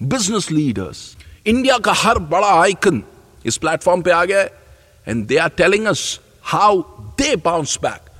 business 0.00 0.50
leaders 0.50 1.16
India 1.46 1.76
का 1.78 1.92
हर 1.96 2.18
बड़ा 2.30 2.48
आइकन 2.62 3.02
इस 3.46 3.56
प्लेटफॉर्म 3.56 4.02
पे 4.02 4.10
आ 4.10 4.24
गया 4.24 4.40
है 4.40 4.50
and 5.06 5.26
they 5.26 5.36
are 5.38 5.48
telling 5.56 5.86
us 5.86 6.02
how 6.44 6.80
they 7.20 7.34
bounce 7.44 7.78
back 7.82 8.10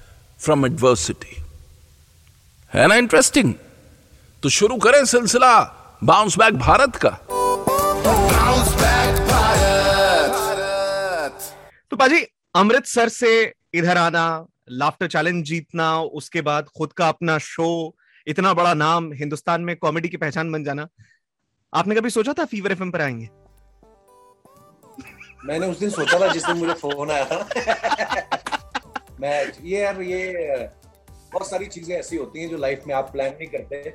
from 0.41 0.67
adversity 0.67 1.37
है 2.73 2.87
ना 2.87 2.95
इंटरेस्टिंग 2.95 3.53
तो 4.43 4.49
शुरू 4.59 4.77
करें 4.87 5.05
सिलसिला 5.05 5.53
बाउंस 6.05 6.39
बैक 6.39 6.55
भारत 6.59 6.97
का 7.05 7.19
Bounce 8.07 8.73
back 8.81 9.21
भारत. 9.29 10.35
तो 11.91 11.97
पाजी 11.97 12.21
अमृतसर 12.55 13.09
से 13.09 13.31
इधर 13.75 13.99
आना 13.99 14.25
लाफ्टर 14.71 15.07
चैलेंज 15.09 15.45
जीतना 15.45 15.89
उसके 16.21 16.41
बाद 16.41 16.69
खुद 16.77 16.93
का 16.93 17.09
अपना 17.09 17.39
शो 17.39 17.69
इतना 18.27 18.53
बड़ा 18.55 18.73
नाम 18.75 19.13
हिंदुस्तान 19.13 19.61
में 19.61 19.75
कॉमेडी 19.77 20.09
की 20.09 20.17
पहचान 20.17 20.53
बन 20.53 20.65
जाना 20.65 20.87
आपने 21.77 21.95
कभी 21.95 22.11
सोचा 22.11 22.33
था 22.33 22.45
फीवर 22.45 22.73
एफएम 22.73 22.91
पर 22.91 23.01
आएँगे? 23.01 23.29
मैंने 25.45 25.67
उस 25.67 25.79
दिन 25.79 25.91
सोचा 25.91 26.21
था 26.21 26.33
जिस 26.33 26.47
दिन 26.47 26.57
मुझे 26.57 26.73
फ़ोन 26.73 27.11
आया 27.11 27.25
था। 27.25 27.49
मैं 29.21 29.53
ये 29.63 29.83
यार 29.83 30.03
ये 30.03 30.33
बहुत 31.33 31.51
सारी 31.51 31.67
चीज़ें 31.67 31.97
ऐसी 31.97 32.17
होती 32.17 32.41
हैं 32.41 32.49
जो 32.51 32.57
लाइफ 32.57 32.83
में 32.87 32.95
आप 32.95 33.13
प्लान 33.13 33.31
नहीं 33.31 33.49
करते। 33.49 33.95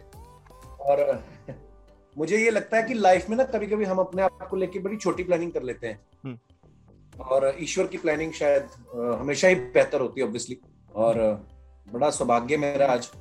और 0.80 1.24
मुझे 2.18 2.38
ये 2.38 2.52
लगता 2.52 2.78
है 2.78 2.84
कि 2.84 2.94
लाइफ 2.94 3.30
में 3.30 3.38
ना 3.38 3.44
कभी 3.44 3.68
कभी 3.68 3.86
हम 3.86 3.98
अपने 3.98 4.22
आप 4.22 4.48
को 4.50 4.56
लेके 4.56 4.80
बड़ी 4.80 4.98
छोटी 4.98 5.24
प्लानिंग 5.24 5.52
कर 5.52 5.64
लेते 5.64 5.88
हैं। 5.88 6.40
और 7.22 7.56
ईश्वर 7.60 7.88
की 7.88 7.98
प्लानिंग 7.98 8.34
शायद 8.34 8.70
हमेशा 9.20 9.48
ही 9.48 9.56
बेहतर 9.56 10.02
होती 10.02 10.22
है 10.22 10.28
ऑब्वियसली 10.28 10.58
और 10.96 11.46
बड़ा 11.94 12.10
सौभाग्य 12.10 12.58
मेरा 12.58 12.88
आज। 12.88 13.12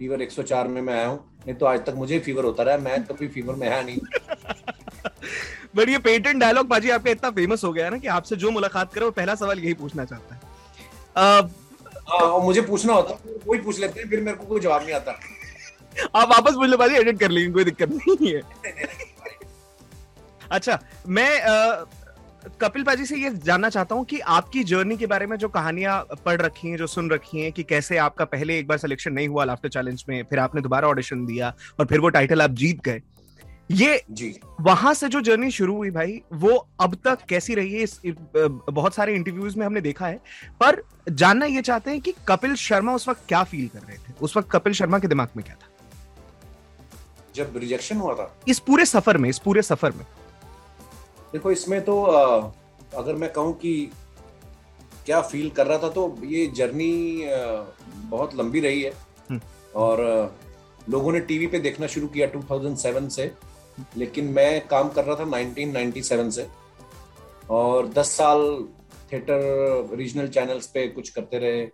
फीवर 0.00 0.22
104 0.22 0.66
में 0.68 0.80
मैं 0.82 0.94
आया 0.94 1.06
हूँ। 1.06 1.18
नहीं 1.46 1.54
तो 1.56 1.66
आज 1.66 1.84
तक 1.86 1.94
मुझे 1.94 2.18
फीवर 2.18 2.44
होता 2.44 2.62
रहा 2.62 2.76
मैं 2.76 3.02
कभी 3.04 3.28
फीवर 3.28 3.54
में 3.54 3.68
आया 3.68 3.82
नहीं। 3.82 3.98
बट 5.76 5.88
ये 5.88 5.98
पेटेंट 5.98 6.40
डायलॉग 6.40 6.66
बाजी 6.68 6.90
आपका 6.90 7.10
इतना 7.10 7.30
फ़ेमस 7.30 7.64
हो 7.64 7.72
गया 7.72 7.84
है 7.84 7.90
ना 7.90 7.98
कि 7.98 8.06
आपसे 8.08 8.36
जो 8.36 8.50
मुलाकात 8.50 8.94
करे 8.94 9.04
वो 9.04 9.10
पहला 9.10 9.34
सवाल 9.34 9.58
यही 9.58 9.74
पूछना 9.74 10.04
चाहता 10.04 10.34
है। 10.34 10.40
अ, 11.16 11.48
हाँ 12.08 12.18
और 12.28 12.42
मुझे 12.42 12.60
पूछना 12.62 12.92
होता 12.92 13.14
है 13.14 13.20
वही 13.46 13.60
पूछ 13.60 13.78
लेते 13.80 14.00
हैं 14.00 14.08
फिर 14.10 14.20
मेरे 14.20 14.36
को 14.36 14.44
कोई 14.44 14.60
जवाब 14.60 14.82
नहीं 14.82 14.94
आता। 14.94 15.10
आप 16.16 16.28
वापस 16.28 16.54
पूछ 16.54 16.68
लो 16.70 16.76
बाजी 16.76 16.94
एडिट 16.96 17.18
कर 17.20 17.30
लेंगे 17.30 17.52
कोई 17.52 17.64
दिक्कत 17.64 17.88
नहीं 17.92 18.34
है। 18.34 18.42
अच्छा 20.52 20.78
मैं 21.08 21.40
अ, 21.40 21.84
कपिल 22.60 22.82
पाजी 22.82 23.04
से 23.06 23.16
ये 23.16 23.30
जानना 23.34 23.68
चाहता 23.68 23.94
हूँ 23.94 24.04
कि 24.04 24.18
आपकी 24.18 24.64
जर्नी 24.64 24.96
के 24.96 25.06
बारे 25.06 25.26
में 25.26 25.36
जो 25.36 25.48
कहानियाँ 25.48 26.06
पढ़ 26.26 26.40
रखी 26.40 26.68
हैं 26.68 26.76
जो 26.76 26.86
सुन 26.86 27.10
रखी 27.10 27.40
हैं 27.40 27.52
कि 27.52 27.62
कैसे 27.62 27.96
आपका 27.96 28.24
पहले 28.24 28.58
एक 28.58 28.68
बार 28.68 28.78
सिलेक्शन 28.78 29.12
नहीं 29.12 29.28
हुआ 29.28 29.44
लाफ्टर 29.44 29.68
चैलेंज 29.68 30.04
में 30.08 30.22
फिर 30.30 30.38
आपने 30.38 30.60
दोबारा 30.60 30.88
ऑडिशन 30.88 31.24
दिया 31.26 31.54
और 31.80 31.86
फिर 31.86 32.00
वो 32.00 32.08
टाइटल 32.08 32.42
आप 32.42 32.50
जीत 32.50 32.80
गए। 32.80 33.02
ये 33.70 34.02
जी। 34.10 34.34
वहाँ 34.60 34.94
से 34.94 35.08
जो 35.08 35.20
जर्नी 35.20 35.50
शुरू 35.50 35.76
हुई 35.76 35.90
भाई 35.90 36.20
वो 36.32 36.68
अब 36.80 36.94
तक 37.04 37.18
कैसी 37.28 37.54
रही 37.54 37.72
है? 37.72 37.82
इस, 37.82 38.00
बहुत 38.70 38.94
सारे 38.94 39.14
इंटरव्यूज़ 39.14 39.58
में 39.58 39.66
हमने 39.66 39.80
देखा 39.80 40.06
है। 40.06 40.20
पर 40.60 40.82
जानना 41.10 41.46
ये 41.46 41.62
चाहते 41.62 41.90
हैं 41.90 42.00
कि 42.00 42.14
कपिल 42.28 42.54
शर्मा 42.54 42.94
उस 42.94 43.08
वक्त 43.08 43.22
क्या 43.28 43.42
फील 43.44 43.68
कर 43.68 43.78
रहे 43.78 43.96
थे? 43.96 44.12
उस 44.20 44.36
वक्त 44.36 44.50
कपिल 44.50 44.72
शर्मा 44.72 44.98
के 44.98 45.08
दिमाग 45.08 45.28
में 45.36 45.44
क्या 45.44 45.54
था? 45.54 45.68
जब 47.34 47.52
रिजेक्शन 47.56 47.96
हुआ 47.96 48.14
था। 48.14 48.34
इस 48.48 48.58
पूरे 48.58 48.84
सफ़र 48.84 49.16
में 49.16 49.28
इस 49.30 49.38
पूरे 49.38 49.62
सफ़र 49.62 49.92
में। 49.92 50.04
देखो 51.32 51.50
इसमें 51.50 51.80
तो 51.84 52.02
अगर 52.02 53.14
मैं 53.14 53.32
कहूँ 53.32 53.52
कि 53.52 53.90
क्या 55.06 55.20
फील 55.20 55.50
कर 55.50 55.66
रहा 55.66 55.78
था 55.78 55.88
तो 55.88 56.14
ये 56.24 56.46
जर्नी 56.46 57.22
बहुत 58.10 58.34
लंबी 58.34 58.60
रही 58.60 58.82
है। 58.82 58.92
हम्म। 59.30 59.40
और 59.76 60.00
लोगों 60.88 61.12
ने 61.12 61.20
टीवी 61.20 61.46
पे 61.46 61.58
देखना 61.58 61.86
शुरू 61.86 62.06
किया 62.06 62.26
2007 62.26 63.08
से 63.08 63.30
लेकिन 63.96 64.24
मैं 64.24 64.66
काम 64.68 64.88
कर 64.88 65.04
रहा 65.04 65.16
था 65.16 65.24
1997 65.24 66.30
से। 66.30 66.46
और 67.50 67.88
10 67.88 68.10
साल 68.10 68.68
थिएटर 69.12 69.88
रीजनल 69.94 70.28
चैनल्स 70.28 70.66
पे 70.66 70.86
कुछ 70.88 71.08
करते 71.08 71.38
रहे। 71.38 71.66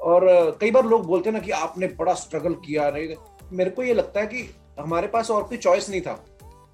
और 0.00 0.26
कई 0.60 0.70
बार 0.70 0.84
लोग 0.84 1.06
बोलते 1.06 1.30
हैं 1.30 1.36
ना 1.36 1.42
कि 1.42 1.50
आपने 1.50 1.86
बड़ा 1.86 2.14
स्ट्रगल 2.14 2.54
किया। 2.54 2.88
रे 2.88 3.16
मेरे 3.52 3.70
को 3.70 3.82
ये 3.82 3.94
लगता 3.94 4.20
है 4.20 4.26
कि 4.26 4.48
हमारे 4.80 5.06
पास 5.06 5.30
और 5.30 5.42
कोई 5.42 5.58
चॉइस 5.58 5.90
नहीं 5.90 6.00
था। 6.00 6.24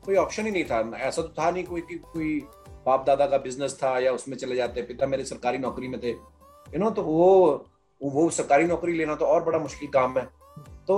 कोई 0.04 0.16
ऑप्शन 0.16 0.46
ही 0.46 0.50
नहीं 0.52 0.64
था। 0.64 0.78
ऐसा 0.98 1.22
तो 1.22 1.28
था 1.38 1.50
नहीं 1.50 1.64
कोई 1.64 1.80
कि 1.80 1.94
कोई 2.12 2.38
बाप 2.86 3.04
दादा 3.06 3.26
का 3.26 3.38
बिज़नेस 3.38 3.78
था 3.82 3.98
या 3.98 4.12
उसमें 4.12 4.36
चले 4.36 4.56
जाते, 4.56 4.82
पिता 4.82 5.06
मेरे 5.06 5.24
सरकारी 5.24 5.58
नौकरी 5.58 5.88
में 5.88 6.00
थे। 6.02 6.10
यू 6.10 6.78
नो 6.78 6.90
तो 6.90 7.02
वो 7.02 7.66
वो 8.00 8.28
सरकारी 8.30 8.64
नौकरी 8.64 8.92
लेना 8.92 9.14
तो 9.14 9.24
और 9.24 9.44
बड़ा 9.44 9.58
मुश्किल 9.58 9.88
काम 9.88 10.18
है। 10.18 10.24
तो 10.88 10.96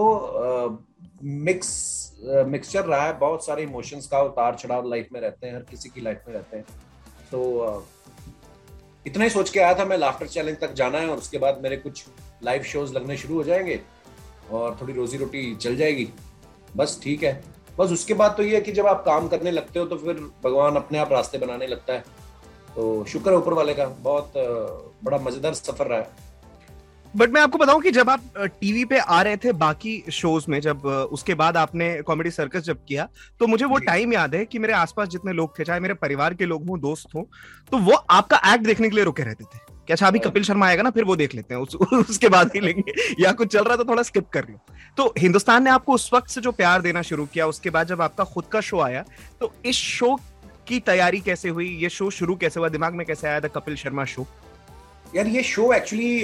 मिक्स 1.23 1.69
मिक्सचर 2.47 2.85
रहा 2.85 3.03
है, 3.03 3.19
बहुत 3.19 3.45
सारे 3.47 3.63
इमोशंस 3.63 4.07
का 4.07 4.21
उतार 4.23 4.55
चढ़ाव 4.55 4.89
लाइफ 4.89 5.09
में 5.13 5.21
रहते 5.21 5.47
हैं, 5.47 5.55
हर 5.55 5.63
किसी 5.63 5.89
की 5.89 6.01
लाइफ 6.01 6.23
में 6.29 6.35
रहते 6.35 6.57
हैं। 6.57 6.65
तो 7.31 7.87
इतना 9.07 9.25
ही 9.25 9.31
सोच 9.31 9.51
के 9.51 9.61
आया 9.61 9.75
था 9.79 9.85
मैं 9.85 9.97
लाफ्टर 9.99 10.27
चैलेंज 10.27 10.59
तक 10.61 10.73
जाना 10.73 10.99
है 10.99 11.09
और 11.09 11.19
उसके 11.19 11.39
बाद 11.39 11.61
मेरे 11.63 11.77
कुछ 11.77 12.05
लाइव 12.45 12.63
शोज़ 12.63 12.93
लगने 12.95 13.17
शुरू 13.17 13.35
हो 13.35 13.43
जाएँगे 13.45 13.81
और 14.51 14.77
थोड़ी 14.81 14.93
रोजी 14.93 15.19
रोटी 15.19 15.55
चल 15.57 15.77
जाएगी। 15.77 16.09
बस 16.77 17.01
ठीक 17.03 17.23
है। 17.23 17.33
बस 17.79 17.91
उसके 17.93 18.15
बाद 18.15 18.35
तो 18.37 18.43
ये 18.43 18.55
है 18.55 18.61
कि 18.61 18.73
जब 18.73 18.87
आप 18.87 19.03
काम 19.05 19.29
करने 19.29 19.51
लगते 19.51 19.79
हो 19.79 19.87
तो 19.87 19.97
फिर 19.97 20.21
भगवान 20.45 20.77
अपने 20.77 20.99
आप 20.99 21.13
रास्ते 21.13 21.39
बनाने 21.39 21.67
लगता 21.67 21.93
है। 21.93 22.05
तो 22.77 23.05
शुक्र 23.09 23.31
है 23.31 23.37
ऊपर 23.37 23.53
वाले 23.53 23.75
का 23.75 23.87
बहुत 24.03 24.33
बड़ा 25.05 25.19
मज़ेदार 25.21 25.55
सफ़र 25.55 25.87
रहा 25.87 25.99
है। 25.99 26.25
बट 27.15 27.31
मैं 27.31 27.41
आपको 27.41 27.59
बताऊँ 27.59 27.81
कि 27.83 27.91
जब 27.91 28.11
आप 28.11 28.23
टीवी 28.61 28.85
पे 28.85 28.99
आ 28.99 29.21
रहे 29.23 29.37
थे 29.37 29.53
बाकी 29.55 30.03
शोज़ 30.13 30.45
में 30.51 30.61
जब 30.61 30.87
उसके 30.87 31.35
बाद 31.35 31.57
आपने 31.57 31.91
कॉमेडी 32.03 32.31
सर्कस 32.31 32.63
जब 32.63 32.85
किया 32.89 33.09
तो 33.41 33.47
मुझे 33.47 33.65
वो 33.65 33.79
टाइम 33.87 34.13
याद 34.13 34.35
है 34.35 34.45
कि 34.45 34.59
मेरे 34.59 34.73
आसपास 34.75 35.09
जितने 35.09 35.33
लोग 35.33 35.59
थे 35.59 35.65
चाहे 35.65 35.81
मेरे 35.81 35.95
परिवार 35.97 36.35
के 36.35 36.47
लोग 36.47 36.69
हों 36.69 36.81
दोस्त 36.81 37.15
हों 37.15 37.23
तो 37.73 37.79
वो 37.81 37.93
आपका 37.93 38.41
एक्ट 38.55 38.67
देखने 38.67 38.89
के 38.89 38.97
लिए 38.97 39.05
रुके 39.05 39.23
रहते 39.23 39.45
थे। 39.45 39.76
कि 39.87 39.93
अच्छा 39.93 40.07
अभी 40.07 40.19
कपिल 40.19 40.43
शर्मा 40.45 40.67
आएगा 40.67 40.83
ना 40.83 40.91
फिर 40.91 41.05
वो 41.05 41.17
देख 41.17 41.35
लेते 41.35 41.55
हैं 41.55 41.61
उस, 41.63 41.75
उसके 41.75 42.29
बाद 42.29 42.51
ही 42.55 42.61
लेंगे। 42.61 42.93
या 43.21 43.33
कुछ 43.33 43.53
चल 43.53 43.65
रहा 43.65 43.77
था 43.77 43.85
थोड़ा 43.89 44.03
स्किप 44.03 44.29
कर 44.29 44.45
रही 44.45 44.53
हूँ 44.53 44.61
तो 44.97 45.13
हिंदुस्तान 45.19 45.65
ने 45.65 45.71
आपको 45.71 45.95
उस 45.95 46.11
वक्त 46.15 46.31
से 46.31 46.41
जो 46.41 46.53
प्यार 46.53 46.83
देना 46.83 47.03
शुरू 47.03 47.27
किया 47.27 47.47
उसके 47.47 47.71
बाद 47.71 47.87
जब 47.87 48.03
आपका 48.03 48.25
खुद 48.25 48.45
का 48.53 48.61
शो 48.63 48.81
आया 48.81 49.05
तो 49.41 49.53
इस 49.65 49.77
शो 49.77 50.15
की 50.69 50.81
तैयारी 50.83 51.21
कैसे 51.21 51.49
हुई? 51.49 51.69
ये 51.77 51.89
शो 51.89 52.11
शुरू 52.11 52.35
कैसे 52.37 52.61
हुआ? 52.61 52.69
दिमाग 52.69 52.95
में 52.95 53.07
कैसे 53.07 53.29
आया 53.29 53.41
था 53.41 53.49
कपिल 53.51 53.77
शर्मा 53.77 54.05
शो 54.05 54.27
यार 55.15 55.27
ये 55.29 55.43
शो 55.45 55.73
एक्चुअली 55.73 56.15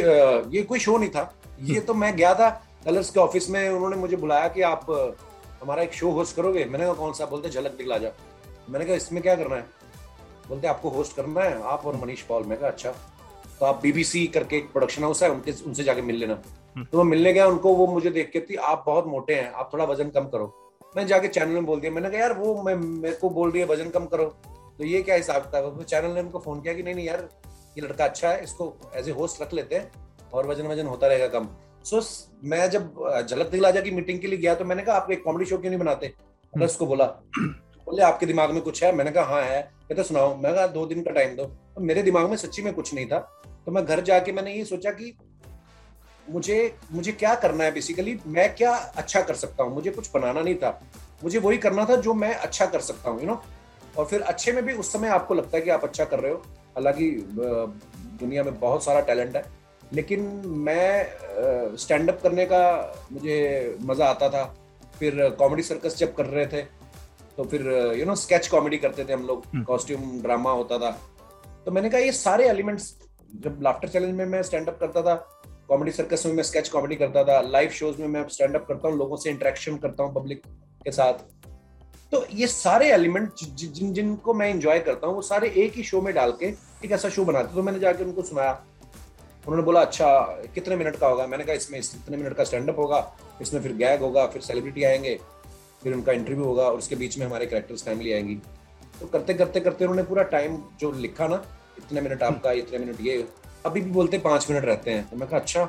ये 0.57 0.63
कोई 0.63 0.79
शो 0.79 0.97
नहीं 0.99 1.11
था। 1.11 1.33
ये 1.63 1.81
तो 1.81 1.95
मैं 1.95 2.15
गया 2.17 2.35
था 2.35 2.49
कलर्स 2.85 3.11
के 3.11 3.21
ऑफ़िस 3.21 3.49
में 3.51 3.69
उन्होंने 3.69 3.97
मुझे 3.97 4.17
बुलाया 4.17 4.49
कि 4.49 4.63
आप 4.63 4.87
हमारा 5.63 5.83
एक 5.83 5.93
शो 5.95 6.11
होस्ट 6.11 6.37
करोगे? 6.37 6.65
मैंने 6.65 6.85
कहा 6.85 6.95
कौन 6.95 7.13
सा? 7.13 7.27
बोलते 7.27 7.49
झलक 7.51 7.77
दिखला 7.79 7.99
जा। 7.99 8.11
मैंने 8.71 8.85
कहा 8.85 8.95
इसमें 8.97 9.23
क्या 9.23 9.35
करना 9.37 9.57
है? 9.57 9.67
बोलते 10.49 10.69
आपको 10.69 10.89
होस्ट 10.91 11.17
करना 11.17 11.41
है 11.41 11.63
आप 11.73 11.87
और 11.87 11.97
मनीष 11.97 12.23
पॉल। 12.23 12.45
मैं 12.45 12.59
कहा 12.59 12.69
अच्छा। 12.69 12.95
तो 13.61 13.67
आप 13.67 13.81
बीबीसी 13.83 14.27
करके 14.29 14.57
एक 14.57 14.71
प्रोडक्शन 14.73 15.03
हाउस 15.03 15.23
है 15.23 15.31
उनके 15.31 15.53
उनसे 15.67 15.85
जाके 15.85 16.03
मिल 16.03 16.17
लेना। 16.17 16.35
तो 16.83 16.99
मैं 16.99 17.05
मिलने 17.05 17.33
गया 17.33 17.47
उनको 17.47 17.75
वो 17.75 17.87
मुझे 17.87 18.11
देख 18.11 18.31
के 18.33 18.41
थी 18.41 18.55
आप 18.57 18.83
बहुत 18.87 19.07
मोटे 19.07 19.35
हैं 19.35 19.51
आप 19.53 19.71
थोड़ा 19.73 19.85
वज़न 19.85 20.11
कम 20.11 20.27
करो। 20.27 20.47
मैं 20.97 21.07
जाके 21.07 21.29
चैनल 21.29 21.51
में 21.51 21.67
बोल 21.67 21.81
दिया 21.81 21.93
मैंने 21.93 22.11
कहा 22.11 22.21
यार 22.21 22.33
वो 22.39 22.63
मैं 22.63 22.75
मेरे 22.75 23.15
को 23.17 23.31
बोल 23.31 23.51
रही 23.51 23.61
है 23.61 23.67
वज़न 23.69 23.91
कम 23.91 24.07
करो। 24.07 24.25
तो 24.79 24.85
ये 24.85 25.03
क्या 25.03 25.15
हिसाब 25.15 25.51
था 25.55 25.61
तो 25.63 25.83
चैनल 25.83 26.15
ने 26.15 26.21
उनको 26.21 26.39
फ़ोन 26.39 26.61
किया 26.61 26.75
कि 26.75 26.83
नहीं 26.83 26.95
नहीं 26.95 27.07
यार 27.07 27.29
ये 27.79 27.87
लड़का 27.87 28.05
अच्छा 28.05 28.29
है 28.29 28.43
इसको 28.45 28.73
एज 28.97 29.09
ए 29.09 29.13
होस्ट 29.13 29.43
रख 29.43 29.53
लेते 29.55 29.77
हैं 29.77 29.91
और 30.33 30.47
वज़न 30.47 30.67
वज़न 30.67 30.87
होता 30.87 31.07
रहेगा 31.07 31.27
कम। 31.31 31.49
सो 31.85 32.01
मैं 32.45 32.69
जब 32.71 33.25
झलक 33.29 33.47
दिखला 33.47 33.71
जा 33.71 33.81
की 33.81 33.91
मीटिंग 33.91 34.21
के 34.21 34.27
लिए 34.27 34.39
गया 34.39 34.55
तो 34.55 34.65
मैंने 34.65 34.83
कहा 34.83 34.97
आप 34.97 35.11
एक 35.13 35.23
कॉमेडी 35.25 35.45
शो 35.45 35.59
क्यों 35.59 35.71
नहीं 35.71 35.81
बनाते? 35.81 36.13
प्लस 36.53 36.77
को 36.77 36.87
बोला 36.87 37.05
बोले, 37.87 38.03
आपके 38.03 38.27
दिमाग 38.27 38.51
में 38.51 38.63
कुछ 38.63 38.83
है? 38.85 38.93
मैंने 38.93 39.11
कहा 39.11 39.25
हाँ 39.25 39.43
है। 39.43 39.61
कहते, 39.89 40.03
सुनाओ। 40.03 40.35
मैं 40.37 40.55
कहा, 40.55 40.67
दो 40.67 40.87
दिन 40.87 41.03
का 41.03 41.11
टाइम 41.11 41.37
दो। 41.37 41.45
तो 41.45 41.81
मेरे 41.81 42.03
दिमाग 42.03 42.29
में 42.31 42.37
सच्ची 42.37 42.63
में 42.63 42.73
कुछ 42.75 42.95
नहीं 42.95 43.07
था। 43.07 43.19
तो 43.67 43.73
मैं 43.73 43.85
घर 43.85 44.01
जाके 44.01 44.33
मैंने 44.33 44.55
ये 44.55 44.65
सोचा 44.65 44.91
कि 44.91 45.15
मुझे 46.27 46.75
मुझे 46.93 47.13
क्या 47.13 47.35
करना 47.35 47.65
है 47.65 47.73
बेसिकली 47.73 48.19
मैं 48.27 48.55
क्या 48.55 48.73
अच्छा 48.73 49.21
कर 49.21 49.35
सकता 49.35 49.65
हूँ? 49.65 49.75
मुझे 49.75 49.91
कुछ 49.91 50.11
बनाना 50.15 50.41
नहीं 50.41 50.55
था। 50.55 50.81
मुझे 51.25 51.39
वही 51.39 51.59
करना 51.59 51.85
था 51.85 51.97
जो 51.97 52.15
मैं 52.15 52.35
अच्छा 52.35 52.67
कर 52.67 52.81
सकता 52.81 53.11
हूँ 53.11 53.21
यू 53.21 53.27
नो 53.27 53.43
और 53.99 54.07
फिर 54.07 54.21
अच्छे 54.23 54.53
में 54.53 54.65
भी 54.65 54.73
उस 54.73 54.93
समय 54.93 55.09
आपको 55.09 55.35
लगता 55.35 55.57
है 55.57 55.63
कि 55.63 55.71
आप 55.71 55.85
अच्छा 55.85 56.05
कर 56.05 56.21
रहे 56.21 56.33
हो। 56.33 56.39
हालाँकि 56.77 57.11
दुनिया 58.21 58.45
में 58.45 58.59
बहुत 58.61 58.85
सारा 58.85 59.01
टैलेंट 59.01 59.37
है। 59.37 59.45
लेकिन 59.93 60.21
मैं 60.47 61.77
स्टैंड 61.77 62.11
अप 62.11 62.21
करने 62.23 62.45
का 62.47 62.63
मुझे 63.13 63.77
मज़ा 63.81 64.07
आता 64.07 64.29
था। 64.29 64.45
फिर 64.99 65.29
कॉमेडी 65.39 65.63
सर्कस 65.63 65.97
जब 65.99 66.15
कर 66.15 66.27
रहे 66.27 66.47
थे 66.47 66.63
तो 67.37 67.45
फिर 67.45 67.63
यू 67.99 68.07
नो 68.07 68.15
स्केच 68.15 68.47
कॉमेडी 68.49 68.77
करते 68.79 69.05
थे 69.05 69.13
हम 69.13 69.27
लोग 69.27 69.45
कॉस्ट्यूम 69.67 70.01
हम्म। 70.01 70.23
ड्रामा 70.23 70.51
होता 70.53 70.79
था। 70.79 70.91
तो 71.65 71.71
मैंने 71.71 71.91
कहा 71.91 72.01
ये 72.01 72.13
सारे 72.13 72.49
एलिमेंट्स 72.49 72.95
जब 73.37 73.59
लाफ्टर 73.63 73.89
चैलेंज 73.89 74.15
में 74.15 74.25
मैं 74.27 74.43
स्टैंड 74.43 74.69
अप 74.69 74.79
करता 74.81 75.03
था 75.03 75.15
कॉमेडी 75.69 75.91
सर्कस 75.93 76.27
में 76.27 76.33
मैं 76.33 76.43
स्केच 76.43 76.69
कॉमेडी 76.69 76.97
करता 76.97 77.23
था 77.25 77.41
लाइव 77.43 77.71
शोज़ 77.71 78.01
में 78.01 78.09
मैं 78.09 78.27
स्टैंड 78.29 78.57
अप 78.57 78.67
करता 78.69 78.89
हूँ 78.89 78.99
लोगों 78.99 79.17
से 79.17 79.31
इंटरेक्शन 79.31 79.77
करता 79.77 80.05
हूँ 80.05 80.15
पब्लिक 80.15 80.43
के 80.85 80.93
साथ। 80.93 81.25
तो 82.13 82.25
ये 82.33 82.47
सारे 82.47 82.91
एलिमेंट 82.93 83.45
जिन 83.55 83.93
जिनको 83.93 84.35
मैं 84.35 84.49
इंजॉय 84.51 84.79
करता 84.81 85.07
हूँ 85.07 85.15
वो 85.15 85.23
सारे 85.23 85.49
एक 85.57 85.77
ही 85.77 85.83
शो 85.83 86.01
में 86.03 86.13
डाल 86.15 86.33
के 86.41 86.47
एक 86.85 86.93
ऐसा 86.93 87.09
शो 87.09 87.25
बनाते 87.25 87.55
तो 87.55 87.63
मैंने 87.63 87.79
जाके 87.81 88.05
उनको 88.05 88.23
सुनाया। 88.23 88.53
उन्होंने 89.45 89.63
बोला 89.63 89.81
अच्छा 89.81 90.09
कितने 90.55 90.77
मिनट 90.77 90.97
का 90.97 91.07
होगा? 91.07 91.27
मैंने 91.27 91.45
कहा 91.45 91.55
इसमें 91.55 91.79
इतने 91.79 92.17
मिनट 92.17 92.35
का 92.37 92.45
स्टैंड 92.45 92.71
अप 92.71 92.79
होगा 92.79 92.99
इसमें 93.43 93.61
फिर 93.63 93.73
गैग 93.77 94.01
होगा 94.01 94.27
फिर 94.27 94.43
सेलिब्रिटी 94.43 94.85
आएँगे 94.85 95.19
फिर 95.83 95.95
उनका 95.95 96.13
इंटरव्यू 96.13 96.45
होगा 96.45 96.63
और 96.63 96.79
उसके 96.79 96.97
बीच 96.97 97.19
में 97.19 97.27
हमारे 97.27 97.47
करेक्टर्स 97.47 97.83
फैमिली 97.83 98.13
आएँगी। 98.13 98.35
तो 99.01 99.07
करते 99.07 99.35
करते 99.35 99.61
करते 99.61 99.85
उन्होंने 99.85 100.03
पूरा 100.03 100.23
टाइम 100.23 100.63
जो 100.81 100.93
लिखा 100.93 101.27
ना 101.27 101.45
इतने 101.79 102.01
मिनट 102.01 102.23
आपका 102.23 102.53
इतने 102.53 102.79
मिनट 102.79 102.97
ये 103.01 103.29
अभी 103.67 103.81
भी 103.81 103.91
बोलते 103.91 104.19
पाँच 104.19 104.51
मिनट 104.51 104.65
रहते 104.65 104.91
हैं। 104.91 105.11
तो 105.11 105.17
मैं 105.17 105.29
कहा 105.29 105.41
अच्छा 105.41 105.65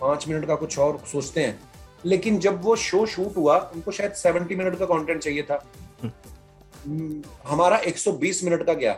पाँच 0.00 0.28
मिनट 0.28 0.46
का 0.46 0.54
कुछ 0.54 0.78
और 0.78 1.02
सोचते 1.12 1.44
हैं। 1.44 1.60
लेकिन 2.04 2.38
जब 2.38 2.62
वो 2.62 2.76
शो 2.76 3.06
शूट 3.06 3.36
हुआ 3.36 3.58
उनको 3.74 3.90
शायद 3.90 4.12
सेवेंटी 4.12 4.54
मिनट 4.54 4.78
का 4.78 4.86
कंटेंट 4.86 5.22
चाहिए 5.22 5.42
था। 5.42 5.66
हम्म, 6.02 7.22
हमारा 7.46 7.78
120 7.78 8.44
मिनट 8.44 8.66
का 8.66 8.72
गया। 8.72 8.92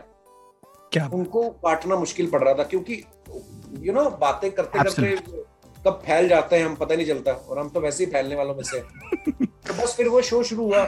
क्या? 0.92 1.10
उनको 1.14 1.50
काटना 1.50 1.96
मुश्किल 1.96 2.30
पड़ 2.30 2.44
रहा 2.44 2.54
था 2.54 2.64
क्योंकि 2.64 3.04
यू 3.78 3.92
नो 3.92 4.10
बातें 4.10 4.50
करते 4.52 4.78
करते 4.78 5.16
कब 5.86 6.02
फैल 6.06 6.28
जाते 6.28 6.56
हैं 6.56 6.64
हम 6.66 6.74
पता 6.76 6.94
नहीं 6.94 7.06
चलता। 7.06 7.32
और 7.32 7.58
हम 7.58 7.68
तो 7.68 7.80
वैसे 7.80 8.04
ही 8.04 8.10
फैलने 8.10 8.34
वालों 8.34 8.54
में 8.54 8.62
से 8.64 8.78
तो 9.28 9.74
बस 9.74 9.94
फिर 9.96 10.08
वो 10.08 10.22
शो 10.22 10.42
शुरू 10.42 10.64
हुआ। 10.64 10.84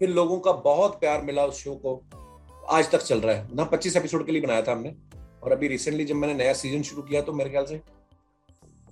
फिर 0.00 0.08
लोगों 0.10 0.38
का 0.40 0.52
बहुत 0.64 0.98
प्यार 1.00 1.22
मिला 1.22 1.44
उस 1.44 1.62
शो 1.64 1.74
को। 1.76 2.00
आज 2.70 2.90
तक 2.90 3.02
चल 3.02 3.20
रहा 3.20 3.34
है। 3.36 3.48
ना 3.56 3.64
पच्चीस 3.66 3.96
एपिसोड 3.96 4.26
के 4.26 4.32
लिए 4.32 4.42
बनाया 4.42 4.62
था 4.62 4.72
हमने। 4.72 4.94
और 5.42 5.52
अभी 5.52 5.68
रिसेंटली 5.68 6.04
जब 6.04 6.14
मैंने 6.14 6.34
नया 6.34 6.52
सीज़न 6.52 6.82
शुरू 6.82 7.02
किया 7.02 7.20
तो 7.22 7.32
मेरे 7.32 7.50
ख्याल 7.50 7.66
से 7.66 7.80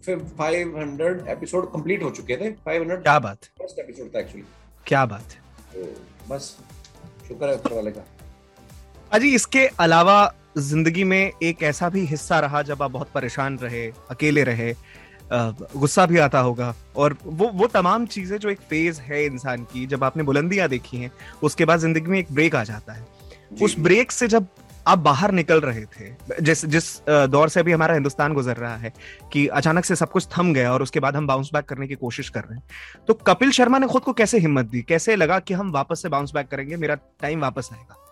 फिर 0.04 0.18
500 0.38 1.28
एपिसोड 1.28 1.70
कंप्लीट 1.72 2.02
हो 2.02 2.10
चुके 2.10 2.36
थे। 2.36 2.50
500 2.66 3.02
क्या 3.02 3.18
बात 3.18 3.44
फ़र्स्ट 3.58 3.78
एपिसोड 3.78 4.14
था 4.14 4.20
एक्चुअली 4.20 4.44
क्या 4.86 5.04
बात 5.06 5.34
तो 5.74 5.86
बस 6.28 6.56
शुक्र 7.28 7.48
है 7.48 7.54
ऊपर 7.54 7.72
वाले 7.72 7.90
का। 7.90 8.04
अजी 9.12 9.34
इसके 9.34 9.66
अलावा 9.80 10.16
ज़िंदगी 10.60 11.04
में 11.04 11.32
एक 11.42 11.62
ऐसा 11.62 11.88
भी 11.88 12.04
हिस्सा 12.06 12.38
रहा 12.40 12.62
जब 12.62 12.82
आप 12.82 12.90
बहुत 12.90 13.10
परेशान 13.14 13.58
रहे 13.58 13.86
अकेले 14.10 14.44
रहे 14.44 14.72
गुस्सा 15.32 16.06
भी 16.06 16.18
आता 16.18 16.38
होगा। 16.40 16.74
और 16.96 17.16
वो 17.24 17.48
वो 17.54 17.66
तमाम 17.66 18.06
चीज़ें 18.06 18.36
जो 18.38 18.48
एक 18.50 18.60
फ़ेज़ 18.60 19.00
है 19.00 19.24
इंसान 19.24 19.64
की 19.64 19.86
जब 19.86 20.04
आपने 20.04 20.22
बुलंदियाँ 20.22 20.68
देखी 20.68 20.96
हैं 20.96 21.10
उसके 21.42 21.64
बाद 21.64 21.80
ज़िंदगी 21.80 22.10
में 22.10 22.18
एक 22.18 22.32
ब्रेक 22.32 22.54
आ 22.56 22.64
जाता 22.64 22.92
है। 22.92 23.06
उस 23.62 23.78
ब्रेक 23.78 24.12
से 24.12 24.28
जब 24.28 24.46
आप 24.86 24.98
बाहर 24.98 25.32
निकल 25.32 25.60
रहे 25.60 25.84
थे 25.86 26.42
जिस 26.42 26.64
जिस 26.66 26.84
दौर 27.08 27.48
से 27.48 27.60
अभी 27.60 27.72
हमारा 27.72 27.94
हिंदुस्तान 27.94 28.34
गुजर 28.34 28.56
रहा 28.56 28.76
है 28.76 28.92
कि 29.32 29.46
अचानक 29.48 29.84
से 29.84 29.96
सब 29.96 30.10
कुछ 30.10 30.26
थम 30.38 30.52
गया 30.54 30.72
और 30.72 30.82
उसके 30.82 31.00
बाद 31.00 31.16
हम 31.16 31.26
बाउंस 31.26 31.50
बैक 31.54 31.64
करने 31.64 31.88
की 31.88 31.94
कोशिश 31.96 32.28
कर 32.28 32.40
रहे 32.40 32.54
हैं 32.54 33.04
तो 33.08 33.14
कपिल 33.26 33.50
शर्मा 33.50 33.78
ने 33.78 33.86
खुद 33.86 34.02
को 34.02 34.12
कैसे 34.12 34.38
हिम्मत 34.38 34.66
दी? 34.66 34.82
कैसे 34.82 35.16
लगा 35.16 35.38
कि 35.38 35.54
हम 35.54 35.72
वापस 35.72 36.02
से 36.02 36.08
बाउंस 36.08 36.32
बैक 36.34 36.48
करेंगे? 36.48 36.76
मेरा 36.76 36.94
टाइम 36.94 37.40
वापस 37.40 37.68
आएगा। 37.72 38.04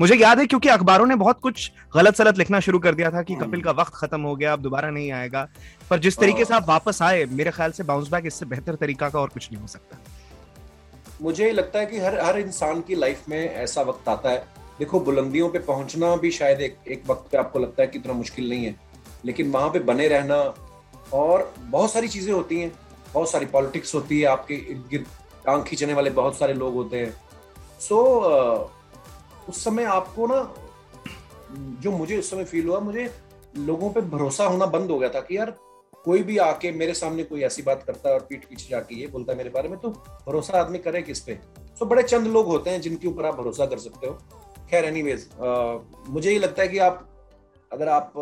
मुझे 0.00 0.14
याद 0.14 0.38
है 0.38 0.46
क्योंकि 0.46 0.68
अखबारों 0.68 1.06
ने 1.06 1.16
बहुत 1.16 1.40
कुछ 1.40 1.70
गलत 1.94 2.16
सलत 2.16 2.38
लिखना 2.38 2.60
शुरू 2.60 2.78
कर 2.78 2.94
दिया 2.94 3.10
था 3.10 3.22
कि 3.22 3.34
कपिल 3.34 3.62
का 3.62 3.70
वक्त 3.70 3.92
खत्म 3.94 4.20
हो 4.20 4.34
गया 4.36 4.52
अब 4.52 4.62
दोबारा 4.62 4.90
नहीं 4.90 5.10
आएगा। 5.12 5.48
पर 5.90 5.98
जिस 5.98 6.18
तरीके 6.18 6.44
से 6.44 6.54
आप 6.54 6.68
वापस 6.68 7.02
आए 7.02 7.24
मेरे 7.24 7.50
ख्याल 7.50 7.72
से 7.72 7.82
बाउंस 7.82 8.08
बैक 8.10 8.26
इससे 8.26 8.46
बेहतर 8.46 8.74
तरीका 8.74 9.08
का 9.08 9.20
और 9.20 9.28
कुछ 9.28 9.48
नहीं 9.52 9.60
हो 9.62 9.66
सकता। 9.66 9.98
मुझे 11.22 11.50
लगता 11.52 11.78
है 11.78 11.86
कि 11.86 11.98
हर 11.98 12.20
हर 12.20 12.38
इंसान 12.38 12.80
की 12.80 12.94
लाइफ 12.94 13.28
में 13.28 13.54
ऐसा 13.54 13.82
वक्त 13.82 14.08
आता 14.08 14.30
है। 14.30 14.46
देखो 14.78 15.00
बुलंदियों 15.00 15.48
पे 15.48 15.58
पहुँचना 15.58 16.14
भी 16.16 16.30
शायद 16.30 16.60
एक 16.60 16.76
एक 16.88 17.02
वक्त 17.08 17.30
पे 17.32 17.38
आपको 17.38 17.58
लगता 17.58 17.82
है 17.82 17.88
कि 17.88 17.98
इतना 17.98 18.12
मुश्किल 18.12 18.50
नहीं 18.50 18.64
है। 18.64 18.74
लेकिन 19.24 19.50
वहाँ 19.50 19.68
पे 19.70 19.78
बने 19.78 20.08
रहना 20.08 20.54
और 21.12 21.52
बहुत 21.60 21.92
सारी 21.92 22.08
चीज़ें 22.08 22.32
होती 22.34 22.60
हैं। 22.60 22.72
बहुत 23.14 23.30
सारी 23.30 23.46
पॉलिटिक्स 23.46 23.94
होती 23.94 24.20
है 24.20 24.26
आपके 24.26 24.54
इर्द 24.54 24.84
गिर्द 24.90 25.06
टांग 25.46 25.62
खींचने 25.64 25.94
वाले 25.94 26.10
बहुत 26.10 26.38
सारे 26.38 26.54
लोग 26.54 26.74
होते 26.74 27.00
हैं। 27.00 27.14
सो 27.80 27.96
so, 28.04 28.83
उस 29.48 29.64
समय 29.64 29.84
आपको 29.84 30.26
ना, 30.26 30.54
जो 31.82 31.90
मुझे 31.90 32.18
उस 32.18 32.30
समय 32.30 32.44
फील 32.44 32.68
हुआ, 32.68 32.78
मुझे 32.80 33.10
लोगों 33.56 33.90
पे 33.90 34.00
भरोसा 34.00 34.44
होना 34.44 34.66
बंद 34.68 34.90
हो 34.90 34.98
गया 34.98 35.08
था 35.08 35.20
कि 35.20 35.36
यार, 35.36 35.50
कोई 36.04 36.22
भी 36.22 36.36
आके 36.38 36.70
मेरे 36.72 36.94
सामने 36.94 37.24
कोई 37.24 37.42
ऐसी 37.42 37.62
बात 37.62 37.82
करता 37.82 38.08
है 38.08 38.14
और 38.14 38.26
पीठ 38.30 38.44
पीछे 38.44 38.68
जाके 38.70 38.94
ये 38.94 39.06
बोलता 39.06 39.32
है 39.32 39.38
मेरे 39.38 39.50
बारे 39.50 39.68
में 39.68 39.78
तो 39.78 39.90
भरोसा 40.26 40.58
आदमी 40.60 40.78
करे 40.78 41.02
किस 41.02 41.20
पे? 41.20 41.38
सो 41.78 41.86
बड़े 41.86 42.02
चंद 42.02 42.26
लोग 42.26 42.46
होते 42.46 42.70
हैं 42.70 42.80
जिनके 42.80 43.08
ऊपर 43.08 43.26
आप 43.26 43.36
भरोसा 43.36 43.66
कर 43.66 43.78
सकते 43.78 44.06
हो। 44.06 44.18
खैर 44.70 44.84
एनीवेज 44.84 45.28
मुझे 46.08 46.32
ये 46.32 46.38
लगता 46.38 46.62
है 46.62 46.68
कि 46.68 46.78
आप, 46.78 47.08
अगर 47.70 47.88
आप 47.88 48.12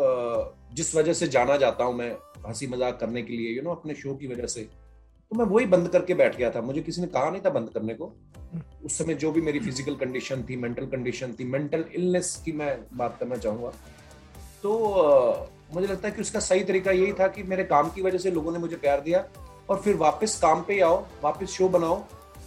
जिस 0.73 0.95
वजह 0.95 1.13
से 1.13 1.27
जाना 1.27 1.57
जाता 1.57 1.83
हूँ 1.83 1.95
मैं 1.95 2.11
हँसी 2.47 2.67
मज़ाक 2.67 2.99
करने 2.99 3.21
के 3.21 3.33
लिए 3.33 3.55
यू 3.55 3.61
नो 3.63 3.71
अपने 3.71 3.93
शो 3.95 4.15
की 4.15 4.27
वजह 4.27 4.47
से 4.47 4.61
तो 4.61 5.35
मैं 5.35 5.45
वही 5.45 5.65
बंद 5.65 5.87
करके 5.89 6.13
बैठ 6.13 6.35
गया 6.37 6.49
था। 6.51 6.61
मुझे 6.61 6.81
किसी 6.81 7.01
ने 7.01 7.07
कहा 7.07 7.29
नहीं 7.29 7.41
था 7.41 7.49
बंद 7.49 7.69
करने 7.69 7.93
को। 7.93 8.05
उस 8.85 8.97
समय 8.97 9.13
जो 9.13 9.31
भी 9.31 9.41
मेरी 9.41 9.59
फ़िज़िकल 9.59 9.95
कंडीशन 9.95 10.43
थी 10.43 10.55
मेंटल 10.57 10.85
कंडीशन 10.85 11.33
थी 11.39 11.43
मेंटल 11.45 11.85
इलनेस 11.95 12.35
की 12.45 12.51
मैं 12.51 12.77
बात 12.93 13.17
करना 13.19 13.35
चाहूँगा। 13.35 13.71
तो 14.63 15.49
मुझे 15.73 15.87
लगता 15.87 16.07
है 16.07 16.13
कि 16.15 16.21
उसका 16.21 16.39
सही 16.39 16.63
तरीका 16.63 16.91
यही 16.91 17.13
था 17.13 17.27
कि 17.27 17.43
मेरे 17.43 17.63
काम 17.63 17.89
की 17.89 18.01
वजह 18.01 18.17
से 18.17 18.31
लोगों 18.31 18.51
ने 18.51 18.59
मुझे 18.59 18.75
प्यार 18.75 19.01
दिया 19.01 19.25
और 19.69 19.79
फिर 19.81 19.95
वापस 19.97 20.39
काम 20.41 20.61
पे 20.63 20.79
आओ, 20.79 21.03
वापस 21.23 21.49
शो 21.49 21.69
बनाओ 21.69 22.03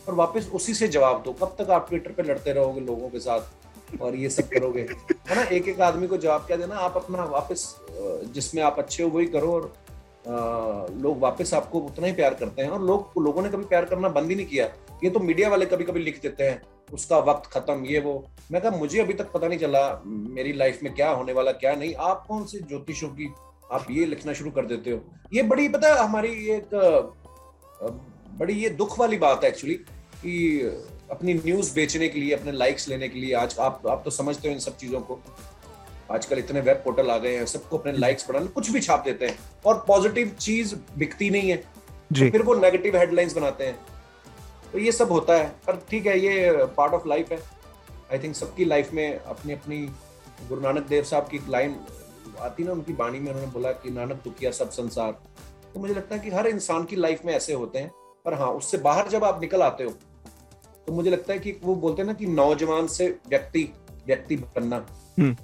और 0.08 0.14
वापस 0.14 0.50
उसी 0.54 0.74
से 0.74 0.88
जवाब 0.88 1.22
दो। 1.22 1.32
कब 1.32 1.56
तक 1.58 1.70
आप 1.70 1.88
ट्विटर 1.88 2.12
पे 2.12 2.22
लड़ते 2.22 2.52
रहोगे 2.52 2.80
लोगों 2.80 3.08
के 3.08 3.20
साथ 3.20 4.00
और 4.02 4.14
ये 4.16 4.28
सब 4.30 4.48
करोगे? 4.48 4.80
है 5.28 5.36
ना? 5.36 5.42
एक 5.42 5.68
एक 5.68 5.80
आदमी 5.80 6.06
को 6.06 6.16
जवाब 6.16 6.46
क्या 6.46 6.56
देना? 6.56 6.76
आप 6.76 6.96
अपना 6.96 7.24
वापस 7.24 7.74
जिसमें 8.34 8.62
आप 8.62 8.78
अच्छे 8.78 9.02
हो, 9.02 9.08
वही 9.10 9.26
करो 9.26 9.52
और 9.52 9.72
लोग 10.26 11.18
वापस 11.20 11.52
आपको 11.54 11.80
उतना 11.80 12.06
ही 12.06 12.12
प्यार 12.12 12.34
करते 12.34 12.62
हैं 12.62 12.70
और 12.70 12.82
लोग, 12.82 13.22
लोगों 13.22 13.42
ने 13.42 13.48
कभी 13.48 13.64
प्यार 13.64 13.84
करना 13.84 14.08
बंद 14.10 14.30
ही 14.30 14.36
नहीं 14.36 14.46
किया। 14.46 14.66
ये 15.04 15.10
तो 15.10 15.20
मीडिया 15.20 15.48
वाले 15.48 15.66
कभी 15.66 15.84
कभी 15.84 16.00
लिख 16.00 16.20
देते 16.22 16.44
हैं, 16.44 16.60
उसका 16.92 17.18
वक्त 17.22 17.50
खत्म, 17.52 17.84
ये 17.84 18.00
वो। 18.00 18.24
मैं 18.52 18.62
कहा, 18.62 18.76
मुझे 18.76 19.00
अभी 19.00 19.14
तक 19.14 19.30
पता 19.32 19.48
नहीं 19.48 19.58
चला, 19.58 20.02
मेरी 20.06 20.52
लाइफ 20.52 20.82
में 20.82 20.94
क्या 20.94 21.10
होने 21.10 21.32
वाला, 21.32 21.52
क्या 21.54 21.74
नहीं। 21.74 21.94
आप 21.94 22.24
कौन 22.28 22.44
से 22.46 22.58
ज्योतिषों 22.58 23.08
की, 23.10 23.32
आप 23.72 23.86
ये 23.90 24.06
लिखना 24.06 24.32
शुरू 24.32 24.50
कर 24.50 24.66
देते 24.66 24.90
हो? 24.90 25.00
ये 25.34 25.42
बड़ी, 25.44 25.68
पता 25.68 25.88
है, 25.88 25.98
हमारी 25.98 26.32
एक 26.50 26.74
बड़ी 28.38 28.54
ये 28.54 28.68
दुख 28.70 28.98
वाली 29.00 29.16
बात 29.16 29.44
है 29.44 29.50
एक्चुअली 29.50 29.74
कि 29.74 30.60
अपनी 31.10 31.34
न्यूज़ 31.34 31.74
बेचने 31.74 32.08
के 32.08 32.20
लिए, 32.20 32.34
अपने 32.34 32.52
लाइक्स 32.52 32.88
लेने 32.88 33.08
के 33.08 33.18
लिए 33.18 33.34
आज 33.34 33.56
आप 33.58 33.86
आप 33.86 34.02
तो 34.04 34.10
समझते 34.10 34.48
हो 34.48 34.54
इन 34.54 34.60
सब 34.60 34.76
चीज़ों 34.76 35.00
को। 35.00 35.18
आजकल 36.10 36.38
इतने 36.38 36.60
वेब 36.60 36.76
पोर्टल 36.76 37.10
आ 37.10 37.16
गए 37.18 37.36
हैं 37.36 37.46
सबको 37.46 37.78
अपने 37.78 37.92
लाइक्स 37.92 38.28
बढ़ाने 38.28 38.46
कुछ 38.46 38.70
भी 38.70 38.80
छाप 38.80 39.04
देते 39.04 39.26
हैं 39.26 39.38
और 39.66 39.84
पॉजिटिव 39.88 40.28
चीज़ 40.40 40.74
बिकती 40.98 41.30
नहीं 41.30 41.50
है। 41.50 41.56
जी। 42.12 42.24
तो 42.24 42.32
फिर 42.32 42.42
वो 42.42 42.54
नेगेटिव 42.54 42.96
हेडलाइंस 42.96 43.34
बनाते 43.34 43.66
हैं। 43.66 43.78
तो 44.72 44.78
ये 44.78 44.92
सब 44.92 45.12
होता 45.12 45.34
है 45.34 45.48
पर 45.66 45.76
ठीक 45.90 46.06
है 46.06 46.18
ये 46.18 46.64
पार्ट 46.76 46.92
ऑफ़ 46.94 47.08
लाइफ 47.08 47.32
है। 47.32 47.38
आई 48.12 48.18
थिंक 48.18 48.34
सबकी 48.34 48.64
लाइफ 48.64 48.92
में 48.92 49.18
अपनी 49.18 49.52
अपनी 49.52 49.78
गुरु 50.48 50.60
नानक 50.60 50.86
देव 50.88 51.04
साहब 51.04 51.28
की 51.28 51.40
लाइन 51.48 51.76
आती 52.40 52.64
ना 52.64 52.72
उनकी 52.72 52.92
बाणी 52.92 53.20
में 53.20 53.30
उन्होंने 53.32 53.50
बोला 53.52 53.72
कि 53.72 53.90
नानक 53.90 54.20
दुखिया 54.24 54.50
सब 54.50 54.70
संसार। 54.70 55.12
तो 55.74 55.80
मुझे 55.80 55.94
लगता 55.94 56.14
है 56.14 56.20
कि 56.20 56.30
हर 56.30 56.46
इंसान 56.46 56.84
की 56.84 56.96
लाइफ 56.96 57.24
में 57.24 57.32
ऐसे 57.34 57.52
होते 57.52 57.78
हैं 57.78 57.90
पर 58.24 58.34
हाँ 58.34 58.48
उससे 58.52 58.78
बाहर 58.78 59.08
जब 59.08 59.24
आप 59.24 59.40
निकल 59.40 59.62
आते 59.62 59.84
हो 59.84 59.90
तो 60.86 60.92
मुझे 60.92 61.10
लगता 61.10 61.32
है 61.32 61.38
कि 61.38 61.56
वो 61.62 61.74
बोलते 61.74 62.02
हैं 62.02 62.06
ना 62.06 62.12
कि 62.12 62.26
नौजवान 62.26 62.86
से 62.86 63.08
व्यक्ति 63.28 63.68
व्यक्ति 64.06 64.36
बनना। 64.36 64.76
हम्म। 65.18 65.36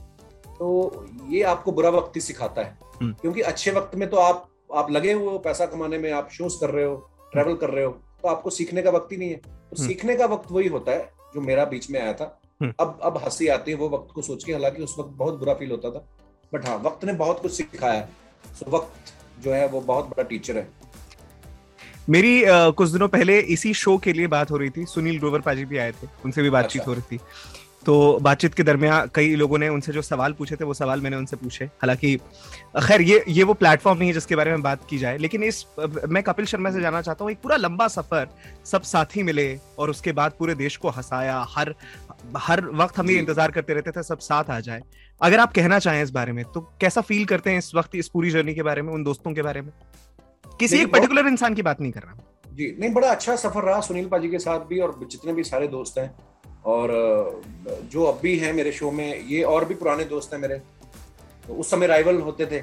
तो 0.63 1.07
ये 1.29 1.43
आपको 1.43 1.73
बुरा 1.73 1.91
वक्त 1.91 2.17
ही 2.17 2.21
सिखाता 2.21 2.63
है। 2.63 2.79
हम्म। 3.01 3.13
क्योंकि 3.13 3.41
अच्छे 3.41 3.71
वक्त 3.71 3.97
में 3.97 4.11
तो 4.11 4.17
आप 4.17 4.49
आप 4.75 4.91
लगे 4.91 5.13
हुए 5.13 5.25
हो 5.25 5.39
पैसा 5.39 5.67
कमाने 5.67 5.99
में 5.99 6.13
आप 6.13 6.29
शोज़ 6.33 6.61
कर 6.61 6.71
रहे 6.71 6.85
हो 6.85 6.95
ट्रेवल 7.33 7.55
कर 7.55 7.71
रहे 7.71 7.85
हो 7.85 7.93
तो 8.23 8.29
आपको 8.29 8.51
सीखने 8.51 8.83
का 8.83 8.91
वक्त 8.91 9.13
ही 9.13 9.17
नहीं 9.17 9.31
है। 9.31 9.37
तो 9.37 9.77
हम्म। 9.79 9.89
सीखने 9.89 10.17
का 10.17 10.27
वक्त 10.27 10.53
वही 10.53 10.69
होता 10.69 10.93
है 10.93 11.13
जो 11.35 11.41
मेरा 11.41 11.65
बीच 11.65 11.91
में 11.91 12.01
आया 12.01 12.13
था। 12.13 12.39
अब 12.81 12.99
अब 13.03 13.17
हँसी 13.25 13.49
आती 13.49 13.71
है 13.71 13.77
वो 13.77 13.89
वक्त 13.89 14.15
को 14.15 14.23
सोच 14.23 14.45
के 14.45 14.53
हालाँकि 14.53 14.83
उस 14.83 14.95
वक्त 14.99 15.11
बहुत 15.11 15.39
बुरा 15.39 15.55
फील 15.55 15.71
होता 15.71 15.91
था। 15.91 16.07
बट 16.55 16.67
हाँ 16.67 16.79
वक्त 16.79 17.05
ने 17.05 17.13
बहुत 17.13 17.43
कुछ 17.43 17.53
सिखाया 17.53 17.93
है। 17.93 18.09
सो 18.55 18.71
वक्त 18.71 19.13
जो 19.45 19.53
है 19.53 19.69
वो 19.69 19.81
बहुत 19.81 20.05
बड़ा 20.05 20.23
टीचर 20.23 20.57
है। 20.57 20.69
मेरी 22.09 22.45
अ, 22.45 22.71
कुछ 22.71 22.89
दिनों 22.89 23.09
पहले 23.09 23.39
इसी 23.41 23.75
शो 23.75 23.99
के 23.99 24.13
लिए 24.13 24.27
बात 24.27 24.51
हो 24.51 24.57
रही 24.57 24.71
थी। 24.71 24.87
सुनील 24.87 25.19
ग्रोवर 25.19 25.41
पाजी 25.41 25.65
भी 25.65 25.79
आए 25.79 25.93
थे। 25.93 26.09
उनसे 26.25 26.43
भी 26.43 26.51
बातचीत 26.51 26.83
अच्छा। 26.83 26.91
हो 26.91 26.95
रही 26.95 27.17
थी। 27.17 27.21
तो 27.87 28.19
बातचीत 28.23 28.55
के 28.55 28.63
दरमियान 28.63 29.09
कई 29.15 29.35
लोगों 29.35 29.59
ने 29.59 29.69
उनसे 29.69 29.93
जो 29.93 30.03
सवाल 30.03 30.33
पूछे 30.33 30.57
थे 30.57 30.65
वो 30.65 30.75
सवाल 30.75 31.01
मैंने 31.01 31.17
उनसे 31.17 31.37
पूछे। 31.37 31.65
हालाँकि 31.65 32.17
खैर 32.87 33.03
ये 33.03 33.25
ये 33.29 33.45
वो 33.45 33.55
प्लेटफॉर्म 33.55 33.99
नहीं 33.99 34.09
है 34.09 34.15
जिसके 34.15 34.37
बारे 34.37 34.51
में 34.51 34.63
बात 34.63 34.87
की 34.91 34.99
जाए 34.99 35.19
लेकिन 35.19 35.43
इस 35.43 35.65
मैं 36.09 36.23
कपिल 36.23 36.47
शर्मा 36.47 36.71
से 36.71 36.81
जानना 36.81 37.03
चाहता 37.03 37.25
हूँ 37.25 37.33
एक 37.33 37.39
पूरा 37.43 37.57
लंबा 37.57 37.89
सफ़र 37.89 38.29
सब 38.65 38.83
साथी 38.83 39.23
मिले 39.23 39.47
और 39.79 39.91
उसके 39.91 40.13
बाद 40.13 40.33
पूरे 40.39 40.55
देश 40.55 40.77
को 40.77 40.89
हंसाया 40.89 41.45
हर 41.49 41.75
हर 42.39 42.65
वक्त 42.75 42.99
हम 42.99 43.11
ये 43.11 43.19
इंतज़ार 43.19 43.51
करते 43.51 43.75
रहते 43.75 43.91
थे 43.91 44.03
सब 44.03 44.19
साथ 44.21 44.51
आ 44.51 44.61
जाए। 44.61 44.83
अगर 45.21 45.41
आप 45.41 45.53
कहना 45.53 45.79
चाहें 45.79 46.03
इस 46.03 46.11
बारे 46.11 46.33
में 46.33 46.45
तो 46.45 46.61
कैसा 46.81 47.01
फील 47.01 47.25
करते 47.25 47.51
हैं 47.51 47.59
इस 47.59 47.75
वक्त 47.75 47.95
इस 47.95 48.09
पूरी 48.09 48.31
जर्नी 48.31 48.55
के 48.55 48.63
बारे 48.63 48.83
में 48.83 48.93
उन 48.93 49.05
दोस्तों 49.05 49.33
के 49.35 49.43
बारे 49.43 49.61
में? 49.61 49.73
किसी 50.61 50.79
एक 50.79 50.93
पर्टिकुलर 50.93 51.27
इंसान 51.27 51.55
की 51.55 51.63
बात 51.63 51.81
नहीं 51.81 51.93
कर 51.93 52.03
रहा 52.03 52.55
जी 52.55 52.77
नहीं 52.81 52.93
बड़ा 52.95 53.09
अच्छा 53.09 53.37
सफ़र 53.37 53.65
रहा 53.65 53.81
सुनील 53.81 54.09
पाजी 54.09 54.29
के 54.29 54.39
साथ 54.39 54.67
भी 54.69 54.79
और 54.79 54.99
जितने 55.11 55.33
भी 55.33 55.45
सारे 55.45 55.69
दोस्त 55.69 55.99
हैं 55.99 56.11
और 56.65 57.43
जो 57.93 58.05
अब 58.05 58.19
भी 58.23 58.37
हैं 58.39 58.53
मेरे 58.53 58.73
शो 58.73 58.91
में 58.91 59.21
ये 59.21 59.43
और 59.45 59.65
भी 59.65 59.75
पुराने 59.75 60.05
दोस्त 60.05 60.33
हैं 60.35 60.41
मेरे। 60.41 60.59
तो 61.47 61.55
उस 61.55 61.71
समय 61.71 61.87
राइवल 61.87 62.21
होते 62.21 62.47
थे 62.47 62.61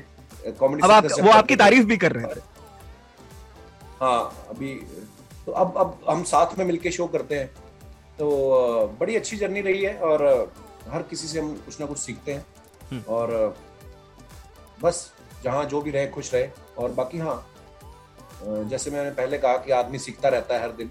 कॉमेडी 0.52 0.84
अब 0.84 0.92
आप 0.92 1.06
वो 1.22 1.32
आपकी 1.32 1.56
तारीफ़ 1.56 1.86
भी 1.86 1.98
कर 1.98 2.12
रहे 2.12 2.36
थे। 2.36 2.42
हाँ 4.02 4.48
अभी 4.50 4.74
तो 5.46 5.52
अब 5.54 5.78
अब 5.78 6.00
हम 6.10 6.24
साथ 6.26 6.58
में 6.58 6.66
मिलके 6.66 6.92
शो 6.92 7.08
करते 7.08 7.36
हैं। 7.36 7.48
तो 8.20 8.96
बड़ी 9.00 9.16
अच्छी 9.16 9.38
जर्नी 9.38 9.62
रही 9.62 9.82
है 9.82 9.98
और 10.00 10.24
हर 10.90 11.02
किसी 11.04 11.28
से 11.28 11.40
हम 11.40 11.54
कुछ 11.66 11.80
ना 11.80 11.86
कुछ 11.86 11.98
सीखते 11.98 12.34
हैं। 12.34 12.46
हम्म। 12.92 13.02
और 13.10 13.56
बस 14.84 15.12
जहाँ 15.44 15.66
जो 15.66 15.82
भी 15.82 15.92
रहे 15.92 16.08
खुश 16.08 16.34
रहे। 16.34 16.50
और 16.78 16.92
बाकी 16.92 17.18
हाँ 17.18 17.46
जैसे 18.44 18.92
मैंने 18.92 19.12
पहले 19.12 19.38
कहा 19.38 19.58
कि 19.58 19.72
आदमी 19.72 20.00
सीखता 20.00 20.30
रहता 20.30 20.56
है 20.56 20.64
हर 20.64 20.72
दिन 20.72 20.88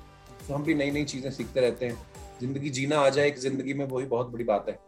तो 0.49 0.55
हम 0.55 0.65
भी 0.65 0.75
नई 0.75 0.91
नई 0.91 1.05
चीज़ें 1.05 1.31
सीखते 1.31 1.61
रहते 1.61 1.87
हैं। 1.87 2.08
ज़िंदगी 2.41 2.71
जीना 2.71 2.99
आ 2.99 3.09
जाए 3.09 3.29
एक 3.29 3.39
ज़िंदगी 3.39 3.75
में 3.75 3.85
वही 3.87 4.07
बहुत 4.07 4.31
बड़ी 4.31 4.45
बात 4.45 4.67
है। 4.69 4.79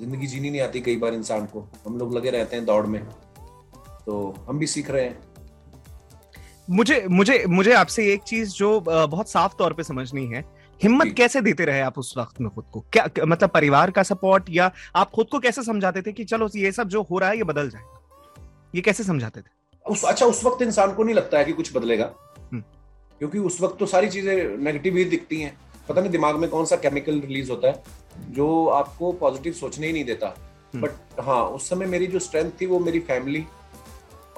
ज़िंदगी 0.00 0.26
जीनी 0.26 0.50
नहीं 0.50 0.60
आती 0.60 0.80
कई 0.80 0.96
बार 0.96 1.14
इंसान 1.14 1.46
को। 1.46 1.68
हम 1.86 1.98
लोग 1.98 2.14
लगे 2.14 2.30
रहते 2.30 2.56
हैं 2.56 2.64
दौड़ 2.64 2.86
में। 2.86 3.00
तो 4.06 4.34
हम 4.48 4.58
भी 4.58 4.66
सीख 4.66 4.90
रहे 4.90 5.04
हैं। 5.04 5.18
मुझे 6.68 7.04
मुझे 7.10 7.44
मुझे 7.48 7.72
आपसे 7.72 8.12
एक 8.12 8.22
चीज़ 8.22 8.50
जो 8.50 8.78
बहुत 8.80 9.30
साफ़ 9.30 9.56
तौर 9.58 9.72
पे 9.72 9.82
समझनी 9.82 10.26
है। 10.26 10.44
हिम्मत 10.80 11.14
कैसे 11.16 11.40
देते 11.40 11.64
रहे 11.64 11.80
आप 11.80 11.98
उस 11.98 12.14
वक्त 12.18 12.40
में 12.40 12.50
खुद 12.50 12.64
को? 12.72 12.80
क्या 12.92 13.08
मतलब 13.24 13.50
परिवार 13.50 13.90
का 13.90 14.02
सपोर्ट 14.02 14.44
या 14.50 14.70
आप 14.96 15.10
खुद 15.10 15.28
को 15.32 15.38
कैसे 15.38 15.62
समझाते 15.62 16.02
थे 16.02 16.12
कि 16.12 16.24
चलो 16.24 16.48
ये 16.56 16.72
सब 16.72 16.88
जो 16.88 17.02
हो 17.02 17.18
रहा 17.18 17.30
है 17.30 17.36
ये 17.36 17.44
बदल 17.44 17.68
जाएगा 17.70 18.00
ये 18.74 18.80
कैसे 18.82 19.04
समझाते 19.04 19.40
थे? 19.40 19.50
उस 19.86 20.04
अच्छा 20.04 20.26
उस 20.26 20.44
वक्त 20.44 20.62
इंसान 20.62 20.94
को 20.94 21.04
नहीं 21.04 21.14
लगता 21.14 21.38
है 21.38 21.44
कि 21.44 21.52
कुछ 21.52 21.76
बदलेगा। 21.76 22.12
हम्म। 22.52 22.62
क्योंकि 23.20 23.38
उस 23.38 23.60
वक्त 23.60 23.78
तो 23.78 23.86
सारी 23.86 24.08
चीज़ें 24.08 24.56
नेगेटिव 24.58 24.96
ही 24.96 25.04
दिखती 25.04 25.40
हैं। 25.40 25.56
पता 25.88 26.00
नहीं 26.00 26.10
दिमाग 26.10 26.36
में 26.36 26.48
कौन 26.50 26.64
सा 26.64 26.76
केमिकल 26.76 27.20
रिलीज़ 27.20 27.50
होता 27.50 27.68
है 27.68 27.82
जो 28.30 28.66
आपको 28.68 29.12
पॉजिटिव 29.14 29.52
सोचने 29.52 29.86
ही 29.86 29.92
नहीं 29.92 30.04
देता। 30.04 30.34
हम्म। 30.74 30.82
बट 30.82 31.20
हाँ 31.20 31.44
उस 31.46 31.68
समय 31.68 31.86
मेरी 31.86 32.06
जो 32.06 32.18
स्ट्रेंथ 32.20 32.50
थी 32.60 32.66
वो 32.66 32.78
मेरी 32.80 33.00
फैमिली 33.02 33.44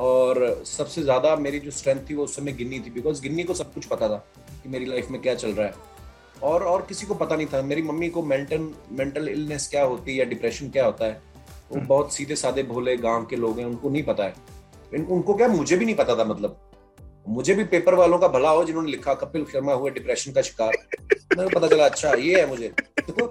और 0.00 0.62
सबसे 0.66 1.02
ज़्यादा 1.02 1.34
मेरी 1.38 1.58
जो 1.58 1.70
स्ट्रेंथ 1.70 2.00
थी 2.10 2.14
वो 2.14 2.24
उस 2.24 2.36
समय 2.36 2.52
गिन्नी 2.52 2.80
थी 2.80 2.90
बिकॉज़ 2.90 3.22
गिन्नी 3.22 3.42
को 3.42 3.54
सब 3.54 3.72
कुछ 3.74 3.86
पता 3.86 4.08
था 4.08 4.16
कि 4.62 4.68
मेरी 4.68 4.84
लाइफ 4.84 5.10
में 5.10 5.20
क्या 5.22 5.34
चल 5.34 5.50
रहा 5.50 5.66
है। 5.66 5.94
और 6.42 6.62
और 6.62 6.84
किसी 6.88 7.06
को 7.06 7.14
पता 7.14 7.36
नहीं 7.36 7.46
था 7.46 7.62
मेरी 7.62 7.82
मम्मी 7.82 8.08
को 8.08 8.22
मेंटल 8.24 8.68
मेंटल 8.92 9.28
इलनेस 9.28 9.68
क्या 9.68 9.84
होती 9.84 10.10
है 10.10 10.16
या 10.18 10.24
डिप्रेशन 10.24 10.68
क्या 10.70 10.84
होता 10.86 11.04
है 11.04 11.20
वो 11.70 11.76
हम्म। 11.76 11.86
बहुत 11.86 12.14
सीधे 12.14 12.36
साधे 12.36 12.62
भोले 12.64 12.96
गाँव 12.98 13.24
के 13.26 13.36
लोग 13.36 13.58
हैं 13.58 13.66
उनको 13.66 13.90
नहीं 13.90 14.02
पता 14.02 14.24
है। 14.24 14.34
उनको 14.94 15.34
क्या 15.34 15.48
मुझे 15.48 15.76
भी 15.76 15.84
नहीं 15.84 15.94
पता 15.94 16.16
था 16.16 16.24
मतलब। 16.24 16.60
मुझे 17.28 17.54
भी 17.54 17.64
पेपर 17.64 17.94
वालों 17.94 18.18
का 18.18 18.28
भला 18.28 18.50
हो 18.50 18.64
जिन्होंने 18.64 18.90
लिखा 18.90 19.14
कपिल 19.14 19.44
शर्मा 19.44 19.72
हुए 19.72 19.90
डिप्रेशन 19.90 20.32
का 20.32 20.42
शिकार। 20.42 20.76
मेरे 21.30 21.48
पता 21.50 21.68
चला 21.68 21.84
अच्छा 21.84 22.12
ये 22.12 22.40
है 22.40 22.46
मुझे। 22.48 22.68
तो 23.00 23.26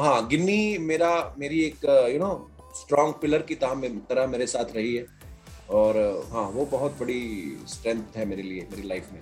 हाँ 0.00 0.26
गिन्नी 0.28 0.78
मेरा 0.78 1.12
मेरी 1.38 1.60
एक 1.64 1.84
यू 2.12 2.18
नो 2.18 2.30
स्ट्रॉन्ग 2.76 3.14
पिलर 3.22 3.42
की 3.42 3.54
तरह 3.54 4.26
मेरे 4.26 4.46
साथ 4.46 4.74
रही 4.76 4.94
है। 4.96 5.06
और 5.70 5.98
हाँ 6.32 6.44
वो 6.50 6.64
बहुत 6.66 6.96
बड़ी 7.00 7.22
स्ट्रेंथ 7.68 8.16
है 8.16 8.24
मेरे 8.26 8.42
लिए 8.42 8.66
मेरी 8.70 8.88
लाइफ 8.88 9.12
में। 9.12 9.20